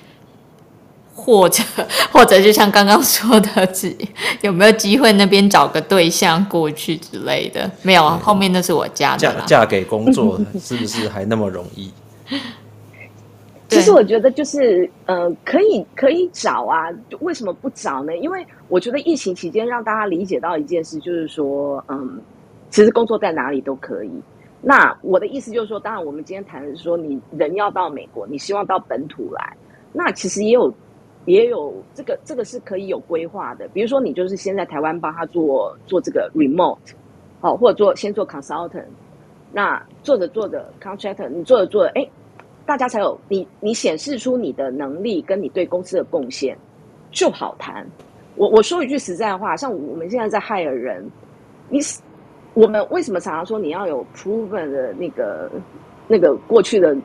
[1.14, 1.62] 或者，
[2.12, 3.94] 或者就像刚刚说的，只
[4.40, 7.70] 有没有机会那边找个对象过去之类的？
[7.82, 9.18] 没有，后面那是我家的。
[9.18, 11.90] 嫁嫁给工作是不是还那么容易？”
[13.70, 18.16] 其实我觉得就是，呃，可以可以找啊，就为什么不找呢？
[18.16, 22.20] 因为我觉得疫情期间让大家理解到一件事，就是说，嗯，
[22.68, 24.10] 其实工作在哪里都可以。
[24.60, 29.56] 那我的意思就是说，当然我们今天谈的是说，你人要到美国，你希望到本土来，
[29.92, 30.74] 那其实也有
[31.24, 33.68] 也有这个这个是可以有规划的。
[33.68, 36.76] 比如说，你就是先在台湾帮他做做这个 remote，
[37.40, 38.84] 好，或者做先做 consultant，
[39.52, 42.06] 那做着做着 contractor，你做着做着，哎，
[42.66, 46.56] 大家才有你你显示出你的能力跟你对公司的贡献，
[47.11, 47.86] 就好谈。
[48.36, 51.04] 我我说一句实在话，像我们现在在害人，
[51.68, 51.80] 你
[52.54, 55.50] 我们为什么常常说你要有 proven 的那个
[56.08, 56.96] 那个过去的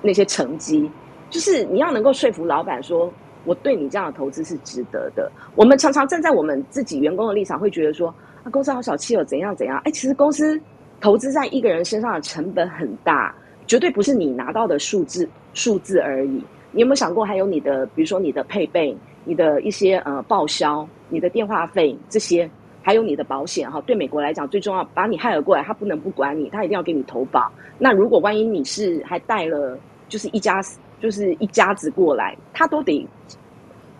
[0.00, 0.90] 那些成绩？
[1.28, 3.12] 就是你要能够说服老板说，
[3.44, 5.30] 我对你这样的投资是值得的。
[5.54, 8.08] 我们常常站在我们自己员工的立场，会觉得说
[8.42, 9.80] 啊，公司好小气哦，怎样怎样？
[9.84, 10.60] 哎，其实公司
[11.00, 13.34] 投资在一个人身上的成本很大，
[13.70, 16.42] 绝对不是你拿到的数字数字而已。
[16.72, 22.50] 你有没有想过，还有你的，比如说你的配备、你的一些呃报销、你的电话费这些，
[22.82, 23.80] 还有你的保险哈？
[23.82, 27.48] 对美国来讲，最重要，把你 hire 过来，他不能不管你，他一定要给你投保。
[27.78, 30.60] 那如果万一你是还带了，就是一家。
[31.00, 33.08] 就是一家子过来，他都得，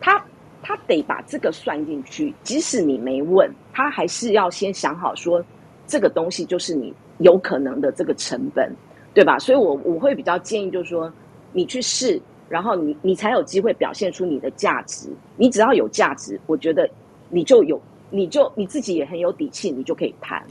[0.03, 0.23] 他
[0.63, 2.35] 他得把这个算进去。
[2.43, 5.43] 即使你没问，他还是要先想好说，
[5.87, 8.71] 这个东西就是你有可能的这个成本，
[9.13, 9.39] 对吧？
[9.39, 11.13] 所以我我会比较建议，就是说
[11.53, 15.09] 你去试，然后你你才有机会表现出你的价值。
[15.37, 16.89] 你只要有价值，我觉得
[17.29, 17.81] 你就有，
[18.11, 20.43] 你就你自己也很有底气，你就可以谈。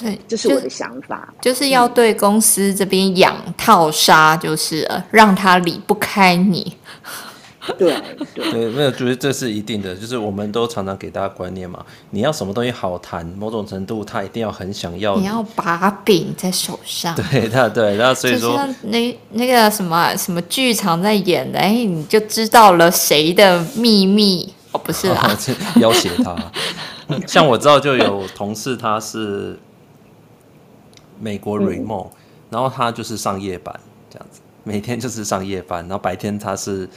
[0.00, 6.76] 对，这是我的想法，就，就是要对公司这边养套杀，就是让他离不开你。
[7.78, 7.94] 对
[8.34, 17.14] 对，对，没有，就是这是一定的，就是我们都常常给大家观念嘛，你要什么东西好谈，某种程度他一定要很想要，你要把柄在手上。
[17.30, 25.30] 对，他对，然后所以说，那那个什么什么剧场在演的，哎，你就知道了谁的秘密哦，不是啊，
[25.80, 26.36] 要挟他。
[27.26, 29.58] 像我知道就有同事他是。
[31.22, 32.10] 美国 remote，、嗯、
[32.48, 36.88] 然后他就是上夜班这样子，每天就是上夜班，然后白天他是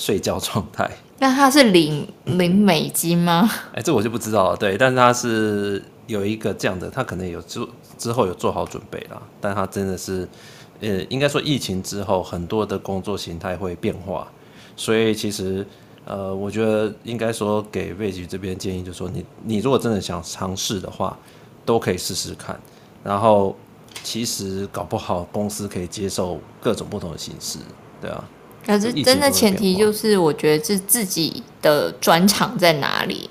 [0.00, 0.90] 睡觉状态。
[1.18, 3.46] 那他是领领美金吗？
[3.76, 4.56] 哎，这我就不知道了。
[4.56, 7.60] 对，但是他是有一个这样的，他可能有之
[7.98, 10.26] 之后有做好准备啦，但他真的是，
[10.80, 14.26] 呃，应该说疫情之后很多的工作形态会变化，
[14.74, 15.66] 所以其实
[16.06, 21.14] 呃，我觉得应该说给魏局这边建议，就是说你你如果真的想尝试的话，
[21.66, 22.58] 都可以试试看，
[23.04, 23.54] 然后。
[24.04, 27.58] 其实搞不好公司可以接受各种不同的形式，
[28.00, 28.24] 对啊。
[28.66, 33.28] 可是真的前提就是，我觉得是自己的专长在哪里，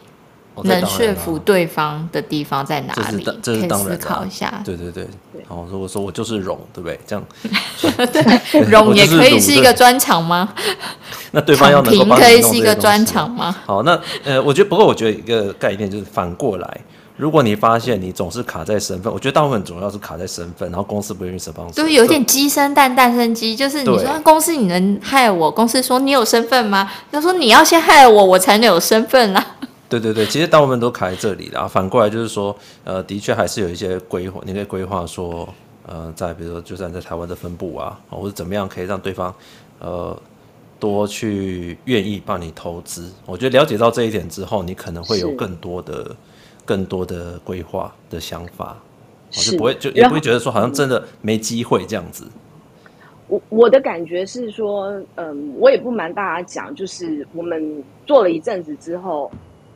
[0.56, 4.62] 哦、能说服对方的地方在哪里，这是，这是当然可以思考一下。
[4.66, 5.08] 对对对，
[5.48, 7.00] 好，如果说我就是荣，对不对？
[7.08, 7.26] 这样，
[8.12, 10.54] 对，荣也可以是一个专长吗？
[11.32, 13.56] 那对方要能够可以是一个专长吗？
[13.66, 16.82] 好，那呃，我觉得不过我觉得一个概念就是反过来。
[17.20, 26.90] 如果你发现你总是卡在身份，我觉得大部分主要是卡在身份，然后公司不愿意设帮手，对，有点鸡生蛋，蛋生鸡，就是你说公司你能害我，公司说你有身份吗？
[27.12, 29.46] 他说你要先害我，我才能有身份啊。
[29.90, 32.56] 对对对，其实大部分都卡在这里，然后反过来就是说，
[32.86, 35.46] 呃，的确还是有一些规划，你可以规划说，
[35.86, 39.36] 呃，在比如说就算在台湾的分部啊，或者怎么样可以让对方，
[39.80, 40.18] 呃，
[40.80, 43.12] 多去愿意帮你投资。
[43.26, 46.16] 我觉得了解到这一点之后，你可能会有更多的。
[46.70, 48.78] 更多的规划的想法，
[49.36, 52.28] 我就不会就也不会觉得说好像真的没机会这样子。
[53.28, 59.32] 我我的感觉是说，嗯，我也不瞒大家讲，就是我们做了一阵子之后，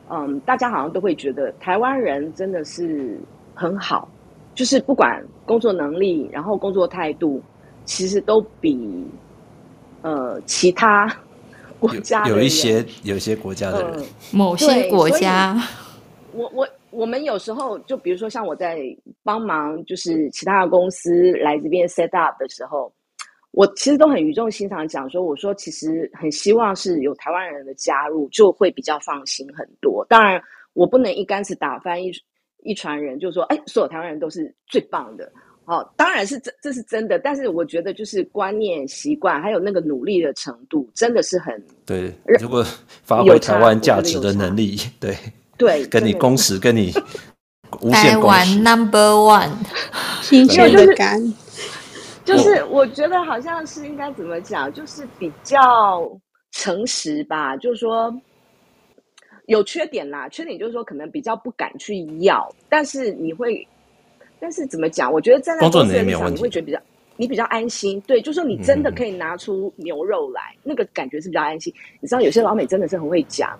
[0.08, 3.18] 嗯，大家好像都会觉得台湾人真的是
[3.56, 4.08] 很好，
[4.54, 7.42] 就是不管工作能力，然后工作态度，
[7.84, 9.04] 其实都比
[10.02, 11.12] 呃其他
[11.80, 15.60] 国家有，有一些有一些国家的人，嗯、某些国家，
[16.32, 16.68] 我我。
[16.94, 18.78] 我们有时候就比如说像我在
[19.22, 22.92] 帮忙，就是其他的公司来这边 set up 的时候，
[23.50, 30.04] 我其实都很语重心长讲说，我说其实很希望是有台湾人的加入，就会比较放心很多。
[30.08, 30.40] 当然，
[30.72, 32.12] 我不能一竿子打翻一
[32.62, 35.30] 一船人，就是说，哎，所有台湾人都是最棒的。
[35.66, 42.12] 哦，当然是这这是真的，但是我觉得就是观念、习惯还有那个努力的程度，真的是很对。
[42.40, 42.62] 如果
[43.02, 45.16] 发挥台湾价值的能力，对。
[45.56, 46.92] 对，跟你工时， 跟你
[47.80, 48.12] 无限。
[48.12, 49.50] 台湾 Number One，
[50.22, 51.20] 新鲜的感。
[52.24, 56.10] 就是我觉得好像是应该怎么讲，就是比较
[56.52, 57.54] 诚实吧。
[57.58, 58.10] 就是说
[59.46, 63.68] 有缺点啦，缺点就是说可能比较不敢去要，但是你会，
[64.40, 65.12] 但是怎么讲？
[65.12, 66.80] 我觉得站在公司的立场，你会觉得比较
[67.16, 68.00] 你比较安心。
[68.06, 71.70] 对，就是说你真的可以拿出牛肉来，嗯、那个感觉是比较安心。
[72.00, 73.58] 你知道，有些老美真的是很会讲。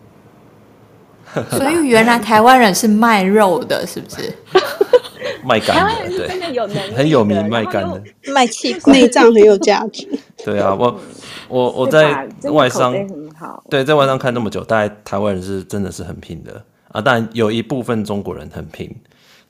[1.51, 4.33] 所以原来台湾人是卖肉的，是不是？
[5.45, 8.03] 卖肝的，对，真的有能力，很有名卖肝的，
[8.33, 10.09] 卖器官、内脏很有价值。
[10.45, 11.01] 对啊，我
[11.49, 12.95] 我我在外商
[13.39, 13.63] 好。
[13.69, 16.63] 对，在外商看那么久，大概台湾人是真的是很拼的。
[16.93, 18.91] 啊，当然有一部分中国人很拼，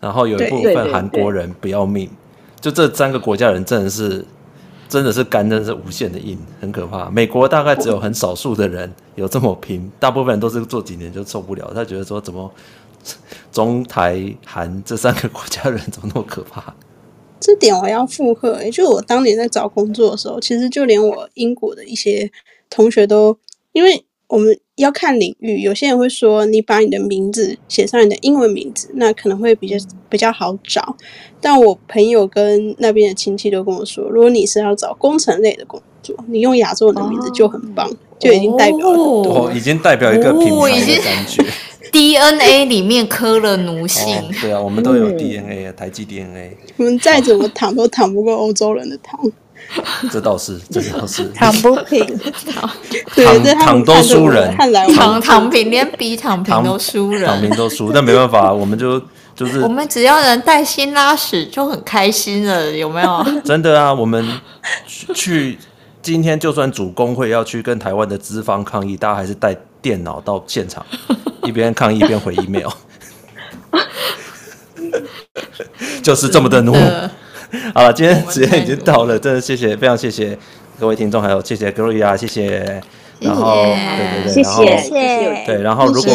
[0.01, 2.09] 然后有一部分韩国人不要命，
[2.61, 4.25] 就这三个国家人真的是
[4.89, 7.11] 真的是干真的是无限的硬，很可怕。
[7.11, 12.51] 美国大概只有很少数的人有这么拼，大部分人都是做几年就受不了，他觉得说怎么
[13.53, 16.75] 中台韩这三个国家人怎么那么可怕？
[17.41, 22.31] 这点我要附和，欸，就我当年在找工作的时候，其实就连我英国的一些
[22.71, 23.37] 同学都，
[23.73, 29.77] 因为我们要看领域，有些人会说你把你的名字写上你的英文名字，那可能会比较
[30.09, 30.97] 比较好找。
[31.41, 41.43] 但我朋友跟那边的亲戚都跟我说，如果你是要找工程类的工作，你用亚洲人的名字就很棒，哦，就已经代表了很多，哦，已经代表一个品牌的感觉。
[41.47, 41.47] 哦
[41.93, 46.57] DNA 里面刻了奴性，哦，对啊，我们都有 DNA 啊，嗯，台积 DNA。
[46.77, 49.21] 我们再怎么躺都躺不过欧洲人的躺，
[50.11, 52.05] 这倒是，这倒是躺不平，
[53.15, 54.55] 对，躺都输人，
[54.95, 59.01] 躺躺平连比躺平都输人，躺平都输，但没办法，我们就
[59.35, 63.27] 就是我们只要能带薪拉屎就很开心了，有没有？
[63.45, 64.41] 真的啊，我们
[64.87, 65.59] 去
[66.03, 70.85] 今天就算主工会要去跟台湾的资方抗议，大家还是带电脑到现场。
[71.45, 72.71] 一边抗议一边回 email，
[76.03, 76.75] 就是这么的努。
[77.75, 80.39] 好了，今天时间已经到了，真的谢谢，非常谢谢
[80.79, 82.83] 各位听众，还有谢谢 Gloria，谢谢。
[83.21, 85.45] 然后，对对对，谢谢，谢谢。
[85.47, 86.15] 对，然后如果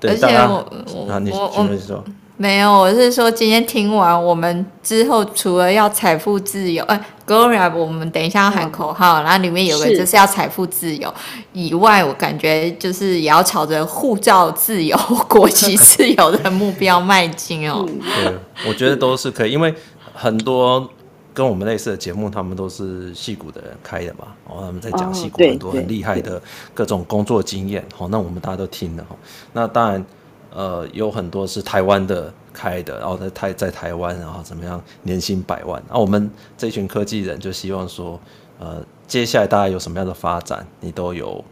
[0.00, 0.42] 对大家，
[1.08, 2.02] 啊，你我请说。
[2.38, 11.12] 没有，我是说今天听完，我们之后除了要财富自由，哎，Gloria，我们等一下要喊口号，然后里面有个就是要财富自由
[11.54, 14.94] 以外，我感觉就是也要朝着护照自由、
[15.30, 17.86] 国籍自由的目标迈进哦。
[17.86, 18.34] 对，
[18.68, 19.74] 我觉得都是可以，因为
[20.16, 20.88] 很多
[21.32, 26.42] 跟我们类似的节目，他们都是戏骨的人开的嘛，然后他们在讲戏骨很多很厉害的
[26.74, 29.14] 各种工作经验，好，那我们大家都听了哈，
[29.52, 30.04] 那当然。
[30.54, 35.82] 呃，有很多是台湾的开的，然后在台在台湾，然后怎么样，年薪百万。
[35.90, 38.18] 那我们这群科技人就希望说，
[38.58, 41.44] 呃，接下来大家有什么样的发展，你都有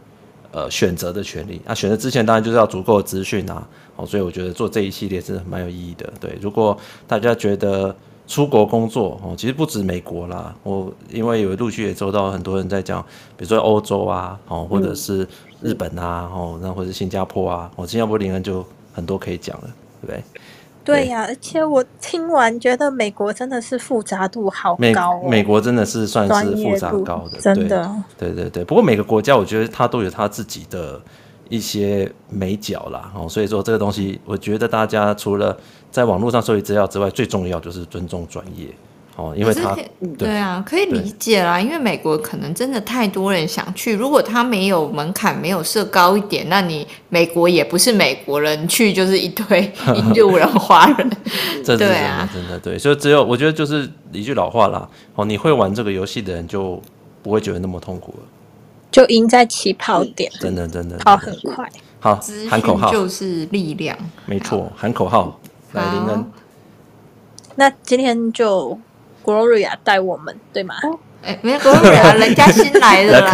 [0.51, 1.61] 呃选择的权利。
[1.65, 3.67] 那、啊、选择之前当然就是要足够的资讯啊。
[3.95, 6.11] 哦，所以我觉得做这一系列是蛮有意义的。
[6.19, 7.95] 对，如果大家觉得
[8.27, 13.01] 出国工作哦，其实不止美国啦，我因为有陆续也收到很多人在讲，
[13.35, 15.27] 比如说欧洲啊，哦，或者是
[15.61, 18.65] 日本啊，哦，那或者是新加坡啊，哦，新加坡林恩就。
[18.95, 19.69] 很多可以讲了，
[19.99, 20.23] 对不对？
[20.85, 27.91] 对呀、啊，而且我听完觉得美国真的是复杂度好高、哦美，美国真的是算是复杂高的，真的。
[28.17, 30.97] 对对对，不过每个国家我觉得它都有它自己的
[31.49, 35.55] 一些美角啦，哦，所以说这个东西，我觉得大家除了
[35.91, 38.67] 在网络上收集资料之外，最重要就是尊重专业。
[39.17, 41.57] 哦，因为他对，对啊，可以理解啦。
[41.57, 51.09] 因为美国可能真的太多人想去，如果他没有门槛，没有设高一点，那你美国也不是美国人去，就是一堆 印度人、华人。
[51.63, 52.77] 这对啊，真的对。
[52.77, 54.85] 所以只有我觉得就是一句老话啦，
[55.15, 56.81] 哦，你会玩这个游戏的人就
[57.23, 58.23] 不会觉得那么痛苦了，
[58.95, 61.69] 就赢在起跑点，真的真的跑很快。
[61.99, 62.17] 好，
[62.49, 62.89] 喊口号。
[62.89, 65.37] 就是力量，没错，喊口号。
[65.73, 66.31] 来林恩。
[67.55, 68.79] 那今天就。
[69.25, 70.75] Gloria 带我们对吗？
[71.23, 73.31] 哎、欸，没有 Gloria， 人家新来的啦，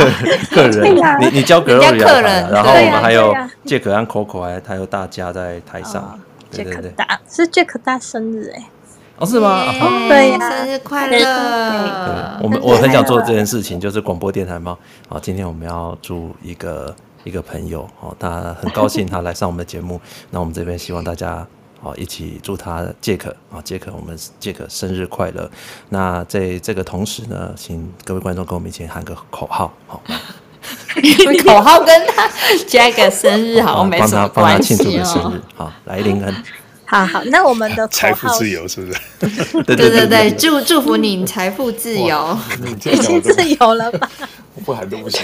[0.49, 3.31] 客人， 你你教 Gloria，客人，然后我们还有
[3.65, 6.17] Jack 和 Coco，还还有大家在台上。
[6.49, 8.69] Jack 大是 Jack 大生日哎，
[9.17, 9.65] 哦是吗？
[10.07, 12.39] 对呀，生日快乐！
[12.41, 14.77] 我们我很想做这件事情，就是广播电台嘛。
[15.07, 20.01] 好，今天我们要祝一个一个朋友，哦，他很高兴他来上我们的节目，
[20.31, 21.45] 那我们这边希望大家。
[21.83, 25.49] 好，一起祝他杰克啊，杰克，我们杰克生日快乐。
[25.89, 29.99] 那在这个同时呢，请各位观众跟我们一起喊个口号，好。
[31.43, 32.29] 口号跟他
[32.67, 34.31] 杰克生日好，没什么关系哦。
[34.31, 36.43] 帮他帮他庆祝个生日，好，来林恩。
[36.91, 39.63] 好好，那我们的财富自由是不是？
[39.63, 42.37] 对对对对，祝祝福你财富自由，
[42.67, 44.09] 已经自由了吧？
[44.55, 45.21] 我不喊都不行。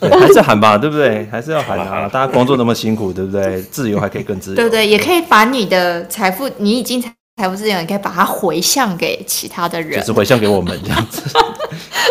[0.00, 1.28] 对， 还是喊吧，对不对？
[1.30, 2.08] 还是要喊啊！
[2.10, 3.60] 大家工作那么辛苦，对不对？
[3.64, 4.56] 自由还可以更自由。
[4.56, 11.20] 对对，也可以把你的财富，你已经财富自由，你可以把它回向给其他的人，就是回向给我们这样子。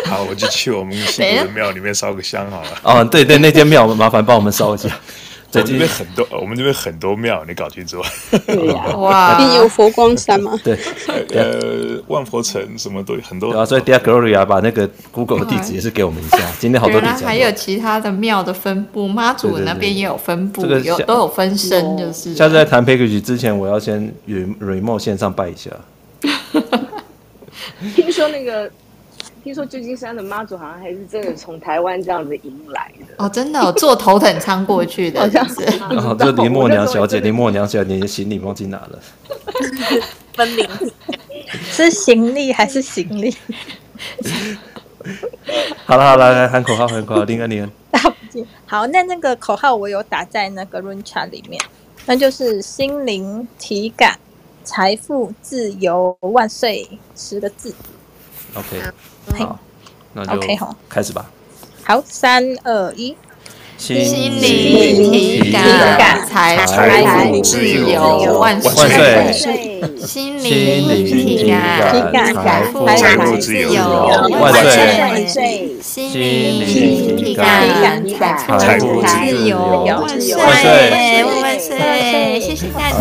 [0.05, 2.69] 好，我就去我们新的庙里面烧个香好了。
[2.83, 4.87] 哦，对对，那间庙麻烦帮我们烧一下。
[5.59, 8.01] 我们这边很多，我们这边很多庙，你搞清楚。
[8.45, 10.59] 对呀， 哇，你有佛光山吗？
[10.63, 10.77] 对，
[11.33, 13.51] 呃，万佛城什么都有很多。
[13.51, 16.39] 对啊，所以 Dear Gloria 把那个 Google 的地址也是给我们一下。
[16.59, 17.25] 今天好多地址。
[17.25, 22.35] 还有其他的庙的分布，妈祖那边也有分布，有都有分身，就是。
[22.35, 25.69] 下次在谈 package 之前，我要先 re remote 线上拜一下。
[27.95, 28.69] 听说那个
[29.45, 35.61] 听说旧金山的妈祖好像还是真的从台湾这样子迎来的哦，真的、哦、坐头等舱过去的， 好像是。
[35.91, 38.99] 哦，这林默娘小姐， 林默娘小姐，你的行李忘记拿了。
[40.33, 40.67] 分离
[41.69, 43.37] 是行李还是行李？
[45.85, 47.71] 好了好了，来喊口号，喊口号，零二零。
[48.65, 51.61] 好，那那个口号我有打在那个 room chat 里面，
[52.07, 54.17] 那就是心灵体感
[54.63, 57.75] 财富自由万岁十个字。
[58.55, 58.81] OK，
[59.37, 59.59] 好，
[60.13, 61.25] 那就 OK 好，开始吧。
[61.83, 63.15] 好，三二一，
[63.77, 68.71] 心灵体感财富自由万岁。
[70.05, 71.51] 心灵体
[72.11, 72.85] 感财富
[73.37, 73.81] 自由
[74.39, 74.53] 万
[75.27, 75.77] 岁。
[75.81, 79.57] 心灵体感财富自由
[79.99, 82.39] 万岁万岁！
[82.39, 82.95] 谢谢大家，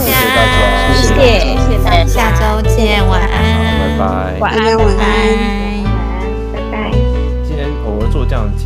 [0.95, 1.17] 谢谢，
[1.57, 5.64] 谢谢，下周见，晚安，拜拜，晚安，晚安，
[8.25, 8.64] 这样。